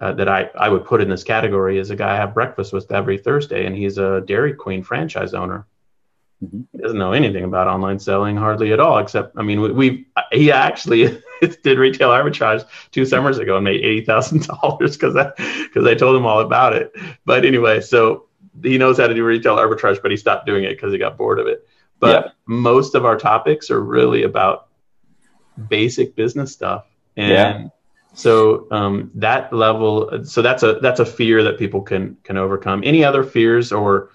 uh, 0.02 0.12
that 0.14 0.28
I 0.28 0.50
I 0.66 0.68
would 0.70 0.86
put 0.92 1.02
in 1.02 1.10
this 1.10 1.24
category 1.24 1.78
is 1.78 1.90
a 1.90 1.96
guy 1.96 2.12
I 2.14 2.18
have 2.24 2.34
breakfast 2.34 2.74
with 2.74 2.92
every 2.92 3.18
Thursday, 3.18 3.66
and 3.66 3.76
he's 3.76 3.98
a 3.98 4.22
Dairy 4.22 4.54
Queen 4.54 4.84
franchise 4.84 5.34
owner. 5.34 5.66
Mhm. 6.44 6.66
He 6.72 6.78
doesn't 6.80 6.98
know 6.98 7.14
anything 7.14 7.44
about 7.46 7.68
online 7.68 8.00
selling 8.00 8.36
hardly 8.36 8.74
at 8.74 8.80
all, 8.80 8.98
except 8.98 9.38
I 9.38 9.42
mean 9.42 9.62
we, 9.62 9.72
we 9.72 10.06
he 10.32 10.52
actually 10.52 11.22
did 11.64 11.78
retail 11.78 12.10
arbitrage 12.10 12.66
two 12.92 13.06
summers 13.06 13.38
ago 13.38 13.56
and 13.56 13.64
made 13.64 13.84
eighty 13.84 14.04
thousand 14.04 14.46
dollars 14.48 14.98
because 14.98 15.16
I 15.16 15.32
because 15.64 15.86
I 15.88 15.96
told 15.96 16.16
him 16.16 16.26
all 16.26 16.42
about 16.42 16.74
it. 16.74 16.94
But 17.26 17.46
anyway, 17.46 17.80
so 17.82 18.26
he 18.64 18.78
knows 18.78 18.98
how 18.98 19.08
to 19.08 19.14
do 19.14 19.24
retail 19.24 19.56
arbitrage, 19.56 20.02
but 20.02 20.12
he 20.12 20.18
stopped 20.18 20.46
doing 20.46 20.64
it 20.66 20.72
because 20.72 20.92
he 20.92 20.98
got 20.98 21.18
bored 21.18 21.40
of 21.40 21.48
it. 21.48 21.66
But 22.00 22.26
Yeah. 22.26 22.32
most 22.48 22.96
of 22.96 23.06
our 23.06 23.18
topics 23.18 23.72
are 23.72 23.82
really 23.82 24.24
about 24.24 24.68
basic 25.70 26.16
business 26.16 26.52
stuff, 26.52 26.86
and 27.16 27.30
Yeah. 27.30 27.68
so 28.14 28.68
um, 28.72 29.12
that 29.16 29.54
level. 29.54 30.24
So 30.26 30.42
that's 30.42 30.64
a 30.64 30.80
that's 30.82 31.00
a 31.00 31.06
fear 31.06 31.44
that 31.44 31.58
people 31.58 31.82
can 31.82 32.18
can 32.24 32.38
overcome. 32.38 32.82
Any 32.86 33.04
other 33.06 33.24
fears 33.24 33.72
or 33.72 34.10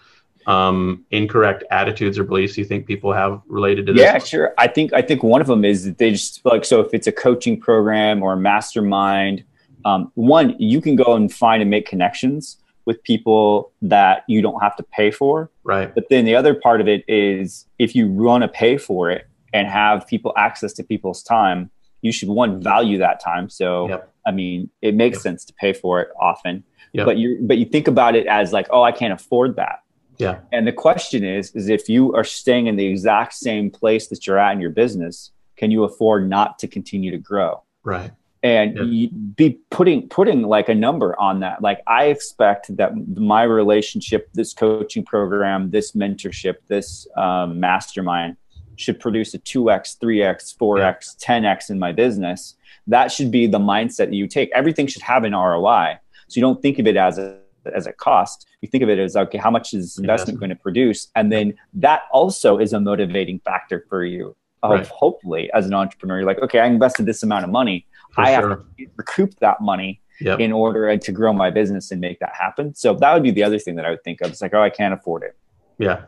um, 0.47 1.04
incorrect 1.11 1.64
attitudes 1.70 2.18
or 2.18 2.25
beliefs 2.25 2.56
you 2.56 2.64
think 2.64 2.87
people 2.87 3.12
have 3.12 3.40
related 3.47 3.87
to 3.87 3.92
this? 3.92 4.02
Yeah, 4.02 4.18
sure. 4.18 4.54
I 4.59 4.66
think 4.66 4.92
I 4.92 5.02
think 5.02 5.23
one 5.23 5.40
of 5.40 5.47
them 5.47 5.64
is 5.64 5.85
that 5.85 5.99
they 5.99 6.12
just 6.12 6.44
like 6.44 6.64
so 6.64 6.80
if 6.80 6.92
it's 6.94 7.06
a 7.06 7.12
coaching 7.12 7.61
program 7.61 8.23
or 8.23 8.35
a 8.35 8.37
mastermind, 8.37 9.44
um, 9.85 10.11
one 10.14 10.56
you 10.59 10.80
can 10.80 10.97
go 10.97 11.14
and 11.14 11.32
find 11.32 11.62
and 11.62 11.70
make 11.70 11.87
connections 11.87 12.56
with 12.87 13.02
people 13.04 13.70
that 13.82 14.25
you 14.26 14.42
don't 14.42 14.61
have 14.61 14.75
to 14.76 14.82
pay 14.82 15.11
for. 15.11 15.50
Right. 15.64 15.94
But 15.94 16.09
then 16.09 16.25
the 16.25 16.35
other 16.35 16.54
part 16.54 16.80
of 16.80 16.88
it 16.88 17.04
is 17.06 17.66
if 17.78 17.94
you 17.94 18.09
want 18.09 18.42
to 18.42 18.49
pay 18.49 18.78
for 18.78 19.11
it 19.11 19.28
and 19.52 19.68
have 19.68 20.06
people 20.06 20.32
access 20.37 20.73
to 20.75 20.82
people's 20.82 21.23
time, 21.23 21.70
you 22.02 22.12
should 22.12 22.28
one 22.28 22.62
value 22.62 22.99
that 22.99 23.20
time. 23.20 23.49
So 23.49 23.88
yep. 23.88 24.12
I 24.26 24.32
mean, 24.32 24.70
it 24.82 24.94
makes 24.94 25.16
yep. 25.16 25.23
sense 25.23 25.44
to 25.47 25.52
pay 25.54 25.73
for 25.73 26.00
it 26.00 26.09
often. 26.18 26.64
Yep. 26.92 27.06
But 27.06 27.18
you 27.18 27.38
but 27.42 27.59
you 27.59 27.66
think 27.66 27.87
about 27.87 28.16
it 28.16 28.26
as 28.26 28.52
like, 28.52 28.66
oh, 28.70 28.82
I 28.82 28.92
can't 28.92 29.12
afford 29.12 29.56
that. 29.56 29.80
Yeah. 30.21 30.41
And 30.53 30.67
the 30.67 30.73
question 30.73 31.25
is, 31.25 31.50
is 31.53 31.69
if 31.69 31.89
you 31.89 32.15
are 32.15 32.25
staying 32.25 32.67
in 32.67 32.77
the 32.77 32.87
exact 32.87 33.35
same 33.35 33.71
place 33.71 34.09
that 34.09 34.27
you're 34.27 34.39
at 34.39 34.53
in 34.53 34.61
your 34.61 34.71
business, 34.71 35.33
can 35.57 35.71
you 35.71 35.85
afford 35.85 36.29
not 36.29 36.59
to 36.61 36.69
continue 36.69 37.11
to 37.11 37.19
grow? 37.19 37.62
Right. 37.83 38.12
And 38.43 38.79
yeah. 38.95 39.09
be 39.37 39.59
putting 39.71 40.09
putting 40.09 40.43
like 40.43 40.71
a 40.71 40.75
number 40.75 41.19
on 41.21 41.41
that. 41.41 41.61
Like 41.61 41.83
I 41.87 42.05
expect 42.07 42.75
that 42.77 42.93
my 43.17 43.43
relationship, 43.43 44.31
this 44.33 44.55
coaching 44.55 45.05
program, 45.05 45.71
this 45.71 45.93
mentorship, 45.93 46.57
this 46.69 47.07
um, 47.17 47.61
mastermind 47.61 48.37
should 48.77 48.99
produce 48.99 49.35
a 49.35 49.39
2x, 49.39 49.99
3x, 49.99 50.57
4x, 50.57 51.17
yeah. 51.29 51.41
10x 51.41 51.69
in 51.69 51.79
my 51.79 51.93
business. 51.93 52.57
That 52.87 53.12
should 53.12 53.31
be 53.31 53.47
the 53.47 53.59
mindset 53.59 54.07
that 54.07 54.15
you 54.15 54.27
take. 54.27 54.50
Everything 54.55 54.87
should 54.87 55.03
have 55.03 55.25
an 55.25 55.33
ROI. 55.33 55.99
So 56.29 56.39
you 56.39 56.41
don't 56.41 56.62
think 56.62 56.79
of 56.79 56.87
it 56.87 56.97
as 56.97 57.19
a 57.19 57.39
as 57.75 57.87
a 57.87 57.93
cost. 57.93 58.47
You 58.61 58.69
think 58.69 58.83
of 58.83 58.90
it 58.90 58.99
as 58.99 59.17
okay, 59.17 59.38
how 59.38 59.50
much 59.50 59.73
is 59.75 59.87
this 59.87 59.99
investment 59.99 60.38
going 60.38 60.50
to 60.50 60.57
produce? 60.57 61.09
And 61.14 61.33
then 61.33 61.55
that 61.75 62.02
also 62.12 62.59
is 62.59 62.73
a 62.73 62.81
motivating 62.81 63.40
factor 63.40 63.87
for 63.88 64.05
you 64.05 64.37
of 64.62 64.71
right. 64.73 64.87
hopefully 64.87 65.50
as 65.55 65.67
an 65.67 65.75
entrepreneur, 65.75 66.19
you're 66.19 66.26
like, 66.26 66.40
okay, 66.40 66.59
I 66.59 66.67
invested 66.67 67.07
this 67.07 67.23
amount 67.23 67.45
of 67.45 67.50
money. 67.50 67.87
For 68.12 68.23
I 68.23 68.38
sure. 68.38 68.49
have 68.50 68.59
to 68.59 68.87
recoup 68.97 69.37
that 69.37 69.61
money 69.61 70.02
yep. 70.21 70.40
in 70.40 70.52
order 70.52 70.97
to 70.97 71.12
grow 71.12 71.33
my 71.33 71.50
business 71.50 71.90
and 71.90 72.00
make 72.00 72.19
that 72.21 72.35
happen. 72.35 72.75
So 72.75 72.95
that 72.95 73.14
would 73.14 73.23
be 73.23 73.31
the 73.31 73.43
other 73.43 73.59
thing 73.59 73.76
that 73.76 73.87
I 73.87 73.90
would 73.90 74.05
think 74.05 74.21
of. 74.21 74.31
It's 74.31 74.43
like, 74.43 74.52
oh, 74.52 74.61
I 74.61 74.71
can't 74.71 74.93
afford 74.93 75.23
it. 75.23 75.37
Yeah. 75.79 76.02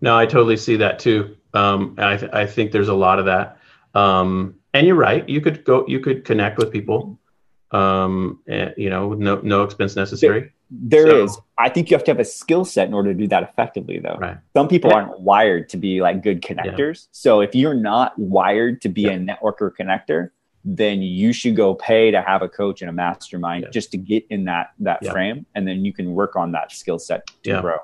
No, 0.00 0.16
I 0.16 0.26
totally 0.26 0.56
see 0.56 0.76
that 0.76 0.98
too. 0.98 1.36
Um, 1.54 1.94
I, 1.98 2.16
th- 2.16 2.32
I 2.32 2.46
think 2.46 2.72
there's 2.72 2.88
a 2.88 2.94
lot 2.94 3.18
of 3.18 3.24
that. 3.24 3.58
Um, 3.94 4.56
and 4.74 4.86
you're 4.86 4.96
right. 4.96 5.28
You 5.28 5.40
could 5.40 5.64
go, 5.64 5.86
you 5.88 6.00
could 6.00 6.24
connect 6.24 6.58
with 6.58 6.70
people, 6.70 7.18
um, 7.70 8.40
and, 8.46 8.74
you 8.76 8.90
know, 8.90 9.08
with 9.08 9.18
no, 9.18 9.40
no 9.42 9.62
expense 9.64 9.96
necessary. 9.96 10.52
There 10.70 11.06
so, 11.06 11.24
is. 11.24 11.38
I 11.58 11.68
think 11.68 11.90
you 11.90 11.96
have 11.96 12.04
to 12.04 12.10
have 12.10 12.18
a 12.18 12.24
skill 12.24 12.64
set 12.64 12.88
in 12.88 12.94
order 12.94 13.12
to 13.12 13.18
do 13.18 13.28
that 13.28 13.42
effectively, 13.42 13.98
though. 13.98 14.18
Right. 14.20 14.38
Some 14.54 14.68
people 14.68 14.90
yeah. 14.90 14.96
aren't 14.96 15.20
wired 15.20 15.68
to 15.70 15.76
be 15.76 16.00
like 16.00 16.22
good 16.22 16.42
connectors. 16.42 17.04
Yeah. 17.04 17.08
So 17.12 17.40
if 17.40 17.54
you're 17.54 17.74
not 17.74 18.18
wired 18.18 18.80
to 18.82 18.88
be 18.88 19.02
yeah. 19.02 19.12
a 19.12 19.18
networker 19.18 19.70
connector, 19.78 20.30
then 20.64 21.00
you 21.00 21.32
should 21.32 21.54
go 21.54 21.74
pay 21.74 22.10
to 22.10 22.20
have 22.20 22.42
a 22.42 22.48
coach 22.48 22.82
and 22.82 22.90
a 22.90 22.92
mastermind 22.92 23.68
just 23.72 23.92
to 23.92 23.96
get 23.96 24.26
in 24.30 24.44
that 24.46 24.72
that 24.80 25.06
frame, 25.06 25.46
and 25.54 25.66
then 25.66 25.84
you 25.84 25.92
can 25.92 26.12
work 26.12 26.34
on 26.34 26.52
that 26.52 26.72
skill 26.72 26.98
set 26.98 27.24
to 27.44 27.60
grow. 27.60 27.78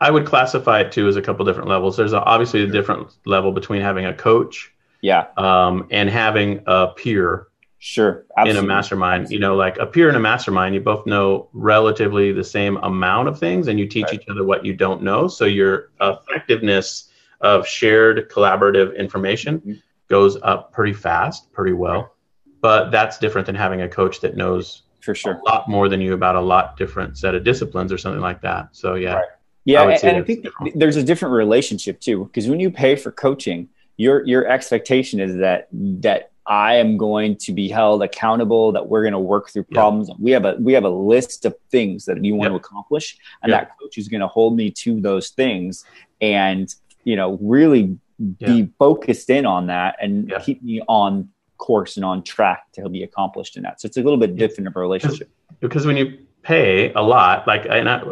I 0.00 0.10
would 0.12 0.24
classify 0.24 0.80
it 0.80 0.92
too 0.92 1.08
as 1.08 1.16
a 1.16 1.22
couple 1.22 1.44
different 1.44 1.68
levels. 1.68 1.96
There's 1.96 2.12
obviously 2.12 2.62
a 2.62 2.66
different 2.66 3.08
level 3.24 3.50
between 3.50 3.82
having 3.82 4.06
a 4.06 4.14
coach, 4.14 4.72
yeah, 5.00 5.26
um, 5.36 5.88
and 5.90 6.08
having 6.08 6.62
a 6.66 6.88
peer 6.88 7.48
Sure. 7.78 8.24
Absolutely. 8.36 8.58
In 8.58 8.64
a 8.64 8.66
mastermind, 8.66 9.30
you 9.30 9.38
know, 9.38 9.54
like 9.54 9.76
a 9.78 9.86
peer 9.86 10.08
in 10.08 10.16
a 10.16 10.20
mastermind, 10.20 10.74
you 10.74 10.80
both 10.80 11.06
know 11.06 11.48
relatively 11.52 12.32
the 12.32 12.42
same 12.44 12.78
amount 12.78 13.28
of 13.28 13.38
things 13.38 13.68
and 13.68 13.78
you 13.78 13.86
teach 13.86 14.06
right. 14.06 14.14
each 14.14 14.28
other 14.28 14.44
what 14.44 14.64
you 14.64 14.74
don't 14.74 15.02
know. 15.02 15.28
So 15.28 15.44
your 15.44 15.90
effectiveness 16.00 17.10
of 17.42 17.66
shared 17.66 18.30
collaborative 18.30 18.96
information 18.96 19.60
mm-hmm. 19.60 19.72
goes 20.08 20.38
up 20.42 20.72
pretty 20.72 20.94
fast, 20.94 21.52
pretty 21.52 21.74
well. 21.74 22.14
But 22.62 22.90
that's 22.90 23.18
different 23.18 23.46
than 23.46 23.54
having 23.54 23.82
a 23.82 23.88
coach 23.88 24.20
that 24.20 24.36
knows 24.36 24.82
for 25.02 25.14
sure 25.14 25.34
a 25.34 25.44
lot 25.44 25.68
more 25.68 25.88
than 25.88 26.00
you 26.00 26.14
about 26.14 26.34
a 26.34 26.40
lot 26.40 26.76
different 26.76 27.16
set 27.16 27.34
of 27.34 27.44
disciplines 27.44 27.92
or 27.92 27.98
something 27.98 28.22
like 28.22 28.40
that. 28.40 28.70
So 28.72 28.94
yeah. 28.94 29.14
Right. 29.16 29.24
Yeah, 29.66 29.82
I 29.82 29.92
and, 29.92 30.04
and 30.04 30.16
I 30.18 30.22
think 30.22 30.44
different. 30.44 30.78
there's 30.78 30.96
a 30.96 31.02
different 31.02 31.34
relationship 31.34 32.00
too, 32.00 32.24
because 32.24 32.48
when 32.48 32.60
you 32.60 32.70
pay 32.70 32.94
for 32.94 33.10
coaching, 33.10 33.68
your 33.96 34.24
your 34.24 34.46
expectation 34.46 35.18
is 35.18 35.36
that 35.38 35.68
that 35.72 36.30
I 36.46 36.76
am 36.76 36.96
going 36.96 37.36
to 37.38 37.52
be 37.52 37.68
held 37.68 38.02
accountable, 38.02 38.72
that 38.72 38.88
we're 38.88 39.02
going 39.02 39.12
to 39.12 39.18
work 39.18 39.50
through 39.50 39.64
problems. 39.64 40.10
We 40.18 40.30
have 40.30 40.44
a 40.44 40.56
we 40.60 40.72
have 40.74 40.84
a 40.84 40.90
list 40.90 41.44
of 41.44 41.54
things 41.70 42.04
that 42.04 42.24
you 42.24 42.34
want 42.34 42.50
to 42.50 42.56
accomplish, 42.56 43.18
and 43.42 43.52
that 43.52 43.70
coach 43.78 43.98
is 43.98 44.08
going 44.08 44.20
to 44.20 44.28
hold 44.28 44.56
me 44.56 44.70
to 44.70 45.00
those 45.00 45.30
things 45.30 45.84
and 46.20 46.72
you 47.04 47.16
know 47.16 47.38
really 47.40 47.98
be 48.38 48.68
focused 48.78 49.28
in 49.28 49.44
on 49.44 49.66
that 49.66 49.96
and 50.00 50.32
keep 50.42 50.62
me 50.62 50.80
on 50.88 51.28
course 51.58 51.96
and 51.96 52.04
on 52.04 52.22
track 52.22 52.70
to 52.72 52.88
be 52.88 53.02
accomplished 53.02 53.56
in 53.56 53.62
that. 53.64 53.80
So 53.80 53.86
it's 53.86 53.96
a 53.96 54.02
little 54.02 54.18
bit 54.18 54.36
different 54.36 54.68
of 54.68 54.76
a 54.76 54.80
relationship. 54.80 55.30
Because 55.60 55.86
when 55.86 55.96
you 55.96 56.18
pay 56.42 56.92
a 56.92 57.02
lot, 57.02 57.46
like 57.46 57.66
and 57.68 57.88
I, 57.88 58.02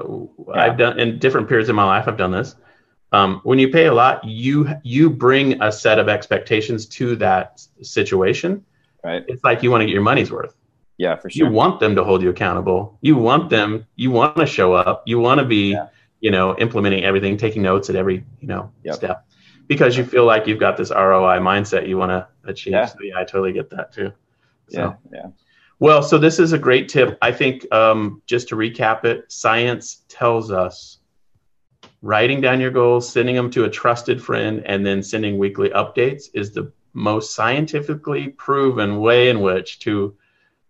I've 0.55 0.77
done 0.77 0.99
in 0.99 1.19
different 1.19 1.49
periods 1.49 1.69
of 1.69 1.77
my 1.77 1.85
life, 1.85 2.09
I've 2.09 2.17
done 2.17 2.33
this 2.33 2.57
um, 3.15 3.41
when 3.45 3.61
you 3.61 3.69
pay 3.69 3.87
a 3.87 3.95
lot, 3.95 4.25
you 4.25 4.69
you 4.83 5.09
bring 5.09 5.63
a 5.63 5.71
set 5.71 5.99
of 6.01 6.09
expectations 6.09 6.85
to 6.87 7.15
that 7.17 7.65
situation. 7.81 8.65
Right. 9.05 9.25
It's 9.29 9.45
like 9.45 9.63
you 9.63 9.71
want 9.71 9.83
to 9.83 9.87
get 9.87 9.93
your 9.93 10.03
money's 10.03 10.33
worth. 10.33 10.57
Yeah, 10.97 11.17
for 11.17 11.31
sure. 11.31 11.47
You 11.47 11.53
want 11.53 11.79
them 11.79 11.95
to 11.95 12.03
hold 12.03 12.23
you 12.23 12.31
accountable. 12.31 12.99
You 13.03 13.17
want 13.17 13.51
them. 13.51 13.87
You 13.95 14.11
want 14.11 14.37
to 14.37 14.47
show 14.47 14.73
up. 14.73 15.05
You 15.07 15.21
want 15.21 15.39
to 15.39 15.45
be, 15.45 15.73
yeah. 15.73 15.89
you 16.21 16.31
know, 16.31 16.57
implementing 16.59 17.05
everything, 17.05 17.37
taking 17.37 17.63
notes 17.63 17.89
at 17.89 17.97
every, 17.97 18.25
you 18.41 18.49
know, 18.49 18.73
yep. 18.83 18.97
step, 18.97 19.27
because 19.69 19.97
you 19.97 20.05
feel 20.05 20.25
like 20.25 20.47
you've 20.49 20.61
got 20.61 20.77
this 20.77 20.91
ROI 20.91 21.39
mindset 21.39 21.89
you 21.89 21.97
want 21.97 22.11
to 22.11 22.27
achieve. 22.45 22.73
Yeah. 22.73 22.87
So 22.87 22.99
yeah, 23.03 23.19
I 23.19 23.25
totally 23.25 23.53
get 23.53 23.71
that 23.71 23.93
too. 23.93 24.13
So. 24.71 24.81
Yeah. 24.81 24.95
Yeah. 25.13 25.27
Well, 25.79 26.03
so 26.03 26.19
this 26.19 26.39
is 26.39 26.53
a 26.53 26.59
great 26.59 26.89
tip. 26.89 27.19
I 27.21 27.31
think 27.31 27.71
um, 27.73 28.23
just 28.27 28.49
to 28.49 28.57
recap 28.57 29.05
it, 29.05 29.31
science 29.31 30.05
tells 30.09 30.51
us 30.51 30.99
writing 32.05 32.39
down 32.39 32.61
your 32.61 32.71
goals, 32.71 33.11
sending 33.11 33.35
them 33.35 33.51
to 33.51 33.65
a 33.65 33.71
trusted 33.71 34.23
friend, 34.23 34.63
and 34.67 34.85
then 34.85 35.03
sending 35.03 35.39
weekly 35.39 35.71
updates 35.71 36.25
is 36.35 36.53
the 36.53 36.71
most 36.93 37.35
scientifically 37.35 38.29
proven 38.29 39.01
way 39.01 39.31
in 39.31 39.41
which 39.41 39.79
to 39.81 40.15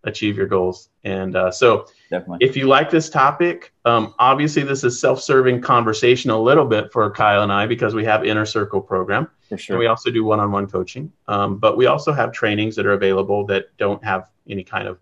achieve 0.05 0.37
your 0.37 0.47
goals. 0.47 0.91
And 1.03 1.35
uh, 1.35 1.51
so, 1.51 1.87
Definitely. 2.09 2.47
if 2.47 2.57
you 2.57 2.69
like 2.69 2.89
this 2.89 3.11
topic, 3.11 3.73
um, 3.85 4.15
obviously 4.21 4.63
this 4.63 4.85
is 4.85 5.01
self-serving 5.01 5.61
conversation 5.61 6.31
a 6.31 6.41
little 6.41 6.67
bit 6.67 6.93
for 6.93 7.11
Kyle 7.11 7.43
and 7.43 7.53
I 7.53 7.67
because 7.67 7.95
we 7.95 8.05
have 8.05 8.25
Inner 8.25 8.47
Circle 8.47 8.83
program. 8.83 9.29
For 9.49 9.59
sure. 9.59 9.75
And 9.75 9.81
we 9.81 9.87
also 9.87 10.13
do 10.13 10.23
one-on-one 10.25 10.69
coaching, 10.69 11.11
um, 11.27 11.59
but 11.59 11.77
we 11.77 11.87
also 11.87 12.13
have 12.13 12.31
trainings 12.31 12.77
that 12.77 12.87
are 12.87 12.93
available 12.93 13.45
that 13.47 13.77
don't 13.77 14.03
have 14.05 14.31
any 14.49 14.63
kind 14.63 14.87
of, 14.87 15.01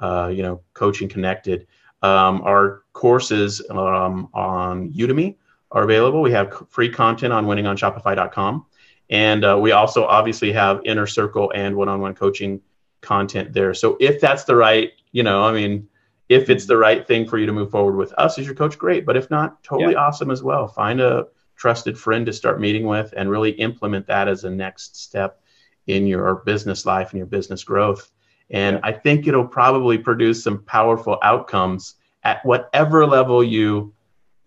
uh, 0.00 0.28
you 0.28 0.42
know, 0.42 0.62
coaching 0.72 1.10
connected. 1.10 1.66
Um, 2.02 2.40
our 2.42 2.84
courses 2.94 3.62
um, 3.70 4.28
on 4.32 4.90
Udemy 4.92 5.36
are 5.74 5.82
available. 5.82 6.22
We 6.22 6.30
have 6.30 6.66
free 6.70 6.88
content 6.88 7.32
on 7.32 7.46
winningionshopify.com. 7.46 8.64
And 9.10 9.44
uh, 9.44 9.58
we 9.60 9.72
also 9.72 10.04
obviously 10.04 10.52
have 10.52 10.80
inner 10.84 11.06
circle 11.06 11.52
and 11.54 11.76
one 11.76 11.88
on 11.88 12.00
one 12.00 12.14
coaching 12.14 12.62
content 13.02 13.52
there. 13.52 13.74
So 13.74 13.98
if 14.00 14.20
that's 14.20 14.44
the 14.44 14.56
right, 14.56 14.92
you 15.12 15.22
know, 15.22 15.42
I 15.42 15.52
mean, 15.52 15.88
if 16.28 16.48
it's 16.48 16.64
the 16.64 16.78
right 16.78 17.06
thing 17.06 17.28
for 17.28 17.36
you 17.36 17.44
to 17.44 17.52
move 17.52 17.70
forward 17.70 17.96
with 17.96 18.12
us 18.14 18.38
as 18.38 18.46
your 18.46 18.54
coach, 18.54 18.78
great. 18.78 19.04
But 19.04 19.16
if 19.16 19.30
not, 19.30 19.62
totally 19.62 19.92
yeah. 19.92 19.98
awesome 19.98 20.30
as 20.30 20.42
well. 20.42 20.68
Find 20.68 21.00
a 21.00 21.26
trusted 21.56 21.98
friend 21.98 22.24
to 22.26 22.32
start 22.32 22.60
meeting 22.60 22.86
with 22.86 23.12
and 23.16 23.28
really 23.28 23.50
implement 23.50 24.06
that 24.06 24.26
as 24.26 24.44
a 24.44 24.50
next 24.50 24.96
step 24.96 25.42
in 25.86 26.06
your 26.06 26.36
business 26.46 26.86
life 26.86 27.10
and 27.10 27.18
your 27.18 27.26
business 27.26 27.62
growth. 27.62 28.10
And. 28.48 28.80
I 28.82 28.92
think 28.92 29.26
it'll 29.26 29.46
probably 29.46 29.98
produce 29.98 30.42
some 30.42 30.62
powerful 30.62 31.18
outcomes 31.22 31.94
at 32.22 32.44
whatever 32.44 33.06
level 33.06 33.44
you 33.44 33.92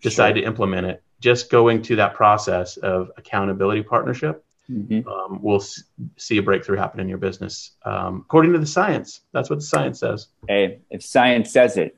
decide 0.00 0.34
sure. 0.34 0.42
to 0.42 0.46
implement 0.46 0.86
it 0.86 1.02
just 1.20 1.50
going 1.50 1.82
to 1.82 1.96
that 1.96 2.14
process 2.14 2.76
of 2.78 3.10
accountability 3.16 3.82
partnership 3.82 4.44
mm-hmm. 4.70 5.08
um, 5.08 5.42
will 5.42 5.60
s- 5.60 5.84
see 6.16 6.38
a 6.38 6.42
breakthrough 6.42 6.76
happen 6.76 7.00
in 7.00 7.08
your 7.08 7.18
business. 7.18 7.72
Um, 7.84 8.22
according 8.24 8.52
to 8.52 8.58
the 8.58 8.66
science 8.66 9.20
that's 9.32 9.50
what 9.50 9.58
the 9.58 9.64
science 9.64 10.00
says. 10.00 10.28
Hey 10.48 10.80
if 10.90 11.02
science 11.02 11.52
says 11.52 11.76
it 11.76 11.96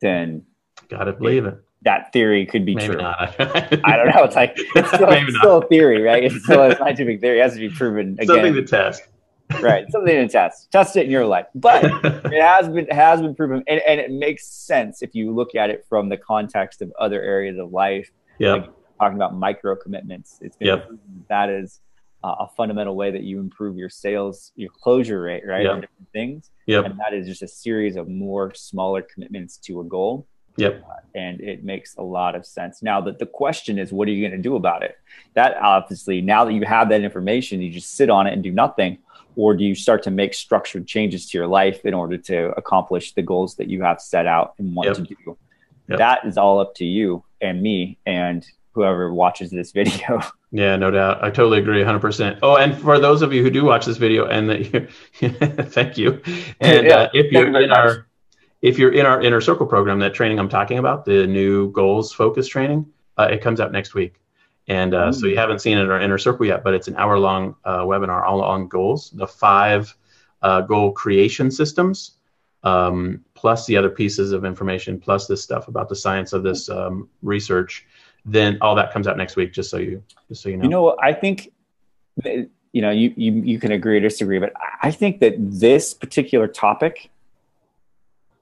then 0.00 0.44
gotta 0.88 1.12
believe 1.12 1.46
it, 1.46 1.54
it. 1.54 1.64
that 1.82 2.12
theory 2.12 2.46
could 2.46 2.64
be 2.64 2.74
Maybe 2.74 2.94
true. 2.94 3.00
i 3.02 3.26
don't 3.38 4.14
know. 4.14 4.24
It's 4.24 4.36
like 4.36 4.54
it's 4.56 4.88
still, 4.88 5.10
it's 5.10 5.36
still 5.38 5.58
a 5.58 5.66
theory 5.66 6.02
right? 6.02 6.24
It's 6.24 6.44
still 6.44 6.62
a 6.62 6.76
scientific 6.76 7.20
theory. 7.20 7.40
It 7.40 7.42
has 7.42 7.54
to 7.54 7.60
be 7.60 7.70
proven 7.70 8.14
again. 8.14 8.26
Something 8.26 8.54
to 8.54 8.64
test. 8.64 9.02
Right. 9.60 9.86
Something 9.90 10.16
to 10.16 10.28
test. 10.28 10.72
Test 10.72 10.96
it 10.96 11.04
in 11.04 11.10
your 11.10 11.24
life. 11.24 11.46
But 11.54 11.84
it 12.04 12.42
has 12.42 12.68
been 12.68 12.88
has 12.88 13.20
been 13.20 13.34
proven. 13.34 13.62
And, 13.68 13.80
and 13.86 14.00
it 14.00 14.10
makes 14.10 14.46
sense 14.46 15.02
if 15.02 15.14
you 15.14 15.32
look 15.32 15.54
at 15.54 15.70
it 15.70 15.86
from 15.88 16.08
the 16.08 16.16
context 16.16 16.82
of 16.82 16.92
other 16.98 17.22
areas 17.22 17.58
of 17.58 17.70
life 17.72 18.10
yeah. 18.38 18.52
Like 18.54 18.70
talking 18.98 19.16
about 19.16 19.34
micro 19.34 19.76
commitments. 19.76 20.38
It's 20.40 20.56
been 20.56 20.68
yep. 20.68 20.90
that 21.28 21.50
is 21.50 21.80
uh, 22.24 22.34
a 22.40 22.48
fundamental 22.56 22.96
way 22.96 23.10
that 23.10 23.22
you 23.22 23.38
improve 23.40 23.76
your 23.76 23.88
sales, 23.88 24.52
your 24.56 24.70
closure 24.70 25.22
rate, 25.22 25.42
right? 25.46 25.64
Yep. 25.64 25.82
Different 25.82 26.12
things. 26.12 26.50
Yep. 26.66 26.84
And 26.86 26.98
that 26.98 27.14
is 27.14 27.26
just 27.26 27.42
a 27.42 27.48
series 27.48 27.96
of 27.96 28.08
more 28.08 28.54
smaller 28.54 29.02
commitments 29.02 29.58
to 29.58 29.80
a 29.80 29.84
goal. 29.84 30.26
Yep. 30.56 30.84
Uh, 30.88 30.94
and 31.14 31.40
it 31.40 31.64
makes 31.64 31.96
a 31.96 32.02
lot 32.02 32.34
of 32.34 32.46
sense. 32.46 32.82
Now 32.82 33.00
that 33.02 33.18
the 33.18 33.26
question 33.26 33.78
is, 33.78 33.92
what 33.92 34.08
are 34.08 34.10
you 34.10 34.26
going 34.26 34.36
to 34.36 34.42
do 34.42 34.56
about 34.56 34.82
it? 34.82 34.96
That 35.34 35.56
obviously, 35.58 36.22
now 36.22 36.46
that 36.46 36.54
you 36.54 36.64
have 36.64 36.88
that 36.88 37.02
information, 37.02 37.60
you 37.60 37.70
just 37.70 37.92
sit 37.92 38.08
on 38.08 38.26
it 38.26 38.32
and 38.32 38.42
do 38.42 38.52
nothing. 38.52 38.98
Or 39.36 39.54
do 39.54 39.64
you 39.64 39.74
start 39.74 40.02
to 40.04 40.10
make 40.10 40.32
structured 40.32 40.86
changes 40.86 41.28
to 41.28 41.36
your 41.36 41.46
life 41.46 41.84
in 41.84 41.92
order 41.92 42.16
to 42.16 42.52
accomplish 42.56 43.12
the 43.12 43.20
goals 43.20 43.56
that 43.56 43.68
you 43.68 43.82
have 43.82 44.00
set 44.00 44.26
out 44.26 44.54
and 44.58 44.74
want 44.74 44.88
yep. 44.88 44.96
to 44.96 45.02
do? 45.02 45.38
yep. 45.88 45.98
that 45.98 46.24
is 46.24 46.38
all 46.38 46.58
up 46.58 46.74
to 46.76 46.84
you 46.84 47.22
and 47.40 47.62
me 47.62 47.98
and 48.06 48.46
whoever 48.72 49.12
watches 49.12 49.50
this 49.50 49.72
video. 49.72 50.20
Yeah, 50.52 50.76
no 50.76 50.90
doubt. 50.90 51.22
I 51.22 51.28
totally 51.28 51.58
agree 51.58 51.82
100%. 51.82 52.38
Oh, 52.40 52.56
and 52.56 52.80
for 52.80 52.98
those 52.98 53.20
of 53.20 53.30
you 53.30 53.42
who 53.42 53.50
do 53.50 53.64
watch 53.64 53.84
this 53.84 53.98
video 53.98 54.26
and 54.26 54.48
that 54.48 54.72
you, 54.72 54.88
thank 55.64 55.98
you. 55.98 56.22
And 56.60 56.86
yeah, 56.86 56.96
uh, 56.96 57.08
if 57.12 57.30
you're 57.30 57.60
in 57.60 57.72
our 57.72 58.06
if 58.62 58.78
you're 58.78 58.92
in 58.92 59.04
our 59.04 59.20
inner 59.20 59.40
circle 59.42 59.66
program, 59.66 59.98
that 59.98 60.14
training 60.14 60.38
I'm 60.38 60.48
talking 60.48 60.78
about, 60.78 61.04
the 61.04 61.26
new 61.26 61.70
goals 61.72 62.12
focus 62.12 62.48
training, 62.48 62.86
uh, 63.18 63.28
it 63.30 63.42
comes 63.42 63.60
out 63.60 63.70
next 63.70 63.92
week. 63.92 64.14
And 64.68 64.94
uh, 64.94 65.12
so 65.12 65.26
you 65.26 65.36
haven't 65.36 65.60
seen 65.60 65.78
it 65.78 65.82
in 65.82 65.90
our 65.90 66.00
inner 66.00 66.18
circle 66.18 66.46
yet, 66.46 66.64
but 66.64 66.72
it's 66.72 66.88
an 66.88 66.96
hour 66.96 67.18
long 67.18 67.54
uh, 67.64 67.80
webinar 67.80 68.24
all 68.24 68.42
on 68.42 68.66
goals, 68.66 69.10
the 69.10 69.26
five 69.26 69.94
uh, 70.42 70.62
goal 70.62 70.92
creation 70.92 71.50
systems, 71.50 72.15
um, 72.66 73.24
plus 73.34 73.66
the 73.66 73.76
other 73.76 73.90
pieces 73.90 74.32
of 74.32 74.44
information, 74.44 74.98
plus 74.98 75.26
this 75.26 75.42
stuff 75.42 75.68
about 75.68 75.88
the 75.88 75.96
science 75.96 76.32
of 76.32 76.42
this 76.42 76.68
um, 76.68 77.08
research 77.22 77.86
then 78.26 78.58
all 78.60 78.74
that 78.74 78.92
comes 78.92 79.06
out 79.06 79.16
next 79.16 79.36
week. 79.36 79.52
Just 79.52 79.70
so 79.70 79.78
you, 79.78 80.02
just 80.28 80.42
so 80.42 80.48
you 80.48 80.56
know. 80.56 80.64
You 80.64 80.70
know, 80.70 80.96
I 81.00 81.12
think, 81.12 81.52
you 82.24 82.82
know, 82.82 82.90
you 82.90 83.14
you 83.16 83.32
you 83.32 83.58
can 83.58 83.72
agree 83.72 83.96
or 83.96 84.00
disagree, 84.00 84.38
but 84.38 84.52
I 84.82 84.90
think 84.90 85.20
that 85.20 85.34
this 85.38 85.94
particular 85.94 86.48
topic 86.48 87.10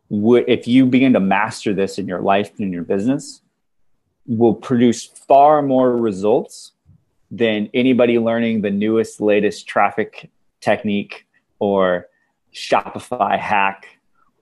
would, 0.09 0.49
if 0.49 0.67
you 0.67 0.87
begin 0.87 1.13
to 1.13 1.21
master 1.21 1.75
this 1.75 1.99
in 1.99 2.09
your 2.09 2.21
life 2.21 2.51
and 2.57 2.67
in 2.67 2.73
your 2.73 2.83
business, 2.83 3.43
will 4.27 4.55
produce 4.55 5.05
far 5.05 5.61
more 5.63 5.95
results 5.97 6.73
than 7.31 7.69
anybody 7.75 8.19
learning 8.19 8.63
the 8.63 8.71
newest, 8.71 9.21
latest 9.21 9.67
traffic 9.67 10.31
technique 10.61 11.27
or 11.59 12.09
Shopify 12.55 13.39
hack 13.39 13.94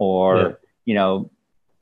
or 0.03 0.37
yeah. 0.37 0.53
you 0.85 0.95
know 0.95 1.31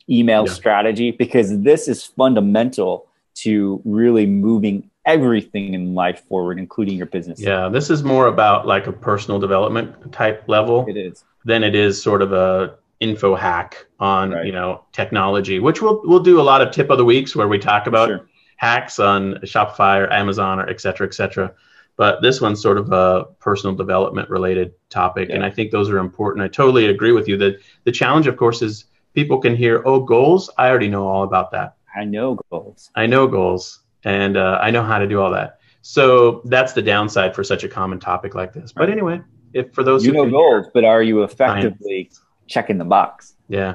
email 0.08 0.46
yeah. 0.46 0.52
strategy 0.52 1.10
because 1.10 1.60
this 1.60 1.88
is 1.88 2.04
fundamental 2.04 3.06
to 3.34 3.80
really 3.84 4.26
moving 4.26 4.90
everything 5.06 5.74
in 5.74 5.94
life 5.94 6.22
forward, 6.28 6.58
including 6.58 6.96
your 6.96 7.06
business. 7.06 7.40
Yeah, 7.40 7.68
this 7.68 7.90
is 7.90 8.02
more 8.02 8.26
about 8.26 8.66
like 8.66 8.86
a 8.86 8.92
personal 8.92 9.38
development 9.38 10.12
type 10.12 10.44
level. 10.46 10.84
It 10.88 10.96
is. 10.96 11.24
Than 11.44 11.64
it 11.64 11.74
is 11.74 12.02
sort 12.02 12.20
of 12.20 12.32
a 12.32 12.76
info 13.00 13.34
hack 13.34 13.86
on 13.98 14.32
right. 14.32 14.46
you 14.46 14.52
know 14.52 14.84
technology, 14.92 15.58
which 15.58 15.80
we'll 15.80 16.02
we'll 16.04 16.20
do 16.20 16.40
a 16.40 16.42
lot 16.42 16.60
of 16.60 16.70
tip 16.70 16.90
of 16.90 16.98
the 16.98 17.04
weeks 17.04 17.34
where 17.34 17.48
we 17.48 17.58
talk 17.58 17.86
about 17.86 18.08
sure. 18.08 18.28
hacks 18.56 18.98
on 18.98 19.34
Shopify 19.44 20.00
or 20.00 20.12
Amazon 20.12 20.60
or 20.60 20.68
et 20.68 20.80
cetera, 20.80 21.06
et 21.06 21.14
cetera. 21.14 21.52
But 22.00 22.22
this 22.22 22.40
one's 22.40 22.62
sort 22.62 22.78
of 22.78 22.90
a 22.92 23.26
personal 23.40 23.76
development 23.76 24.30
related 24.30 24.72
topic, 24.88 25.28
yeah. 25.28 25.34
and 25.34 25.44
I 25.44 25.50
think 25.50 25.70
those 25.70 25.90
are 25.90 25.98
important. 25.98 26.42
I 26.42 26.48
totally 26.48 26.86
agree 26.86 27.12
with 27.12 27.28
you 27.28 27.36
that 27.36 27.60
the 27.84 27.92
challenge, 27.92 28.26
of 28.26 28.38
course, 28.38 28.62
is 28.62 28.86
people 29.12 29.38
can 29.38 29.54
hear, 29.54 29.82
"Oh, 29.84 30.00
goals! 30.00 30.48
I 30.56 30.70
already 30.70 30.88
know 30.88 31.06
all 31.06 31.24
about 31.24 31.50
that." 31.50 31.76
I 31.94 32.06
know 32.06 32.38
goals. 32.50 32.90
I 32.94 33.04
know 33.04 33.26
goals, 33.26 33.80
and 34.04 34.38
uh, 34.38 34.58
I 34.62 34.70
know 34.70 34.82
how 34.82 34.96
to 34.96 35.06
do 35.06 35.20
all 35.20 35.30
that. 35.32 35.58
So 35.82 36.40
that's 36.46 36.72
the 36.72 36.80
downside 36.80 37.34
for 37.34 37.44
such 37.44 37.64
a 37.64 37.68
common 37.68 38.00
topic 38.00 38.34
like 38.34 38.54
this. 38.54 38.72
But 38.72 38.88
anyway, 38.88 39.20
if 39.52 39.74
for 39.74 39.84
those 39.84 40.02
you 40.02 40.12
know 40.12 40.24
goals, 40.24 40.68
but 40.72 40.84
are 40.84 41.02
you 41.02 41.22
effectively 41.22 42.08
science. 42.10 42.22
checking 42.46 42.78
the 42.78 42.86
box? 42.86 43.34
Yeah, 43.48 43.74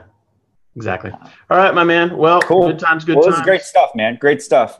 exactly. 0.76 1.12
All 1.12 1.58
right, 1.58 1.76
my 1.76 1.84
man. 1.84 2.18
Well, 2.18 2.42
cool. 2.42 2.70
good 2.70 2.80
times, 2.80 3.06
good 3.06 3.18
well, 3.18 3.32
times. 3.32 3.46
great 3.46 3.62
stuff, 3.62 3.92
man. 3.94 4.18
Great 4.20 4.42
stuff. 4.42 4.80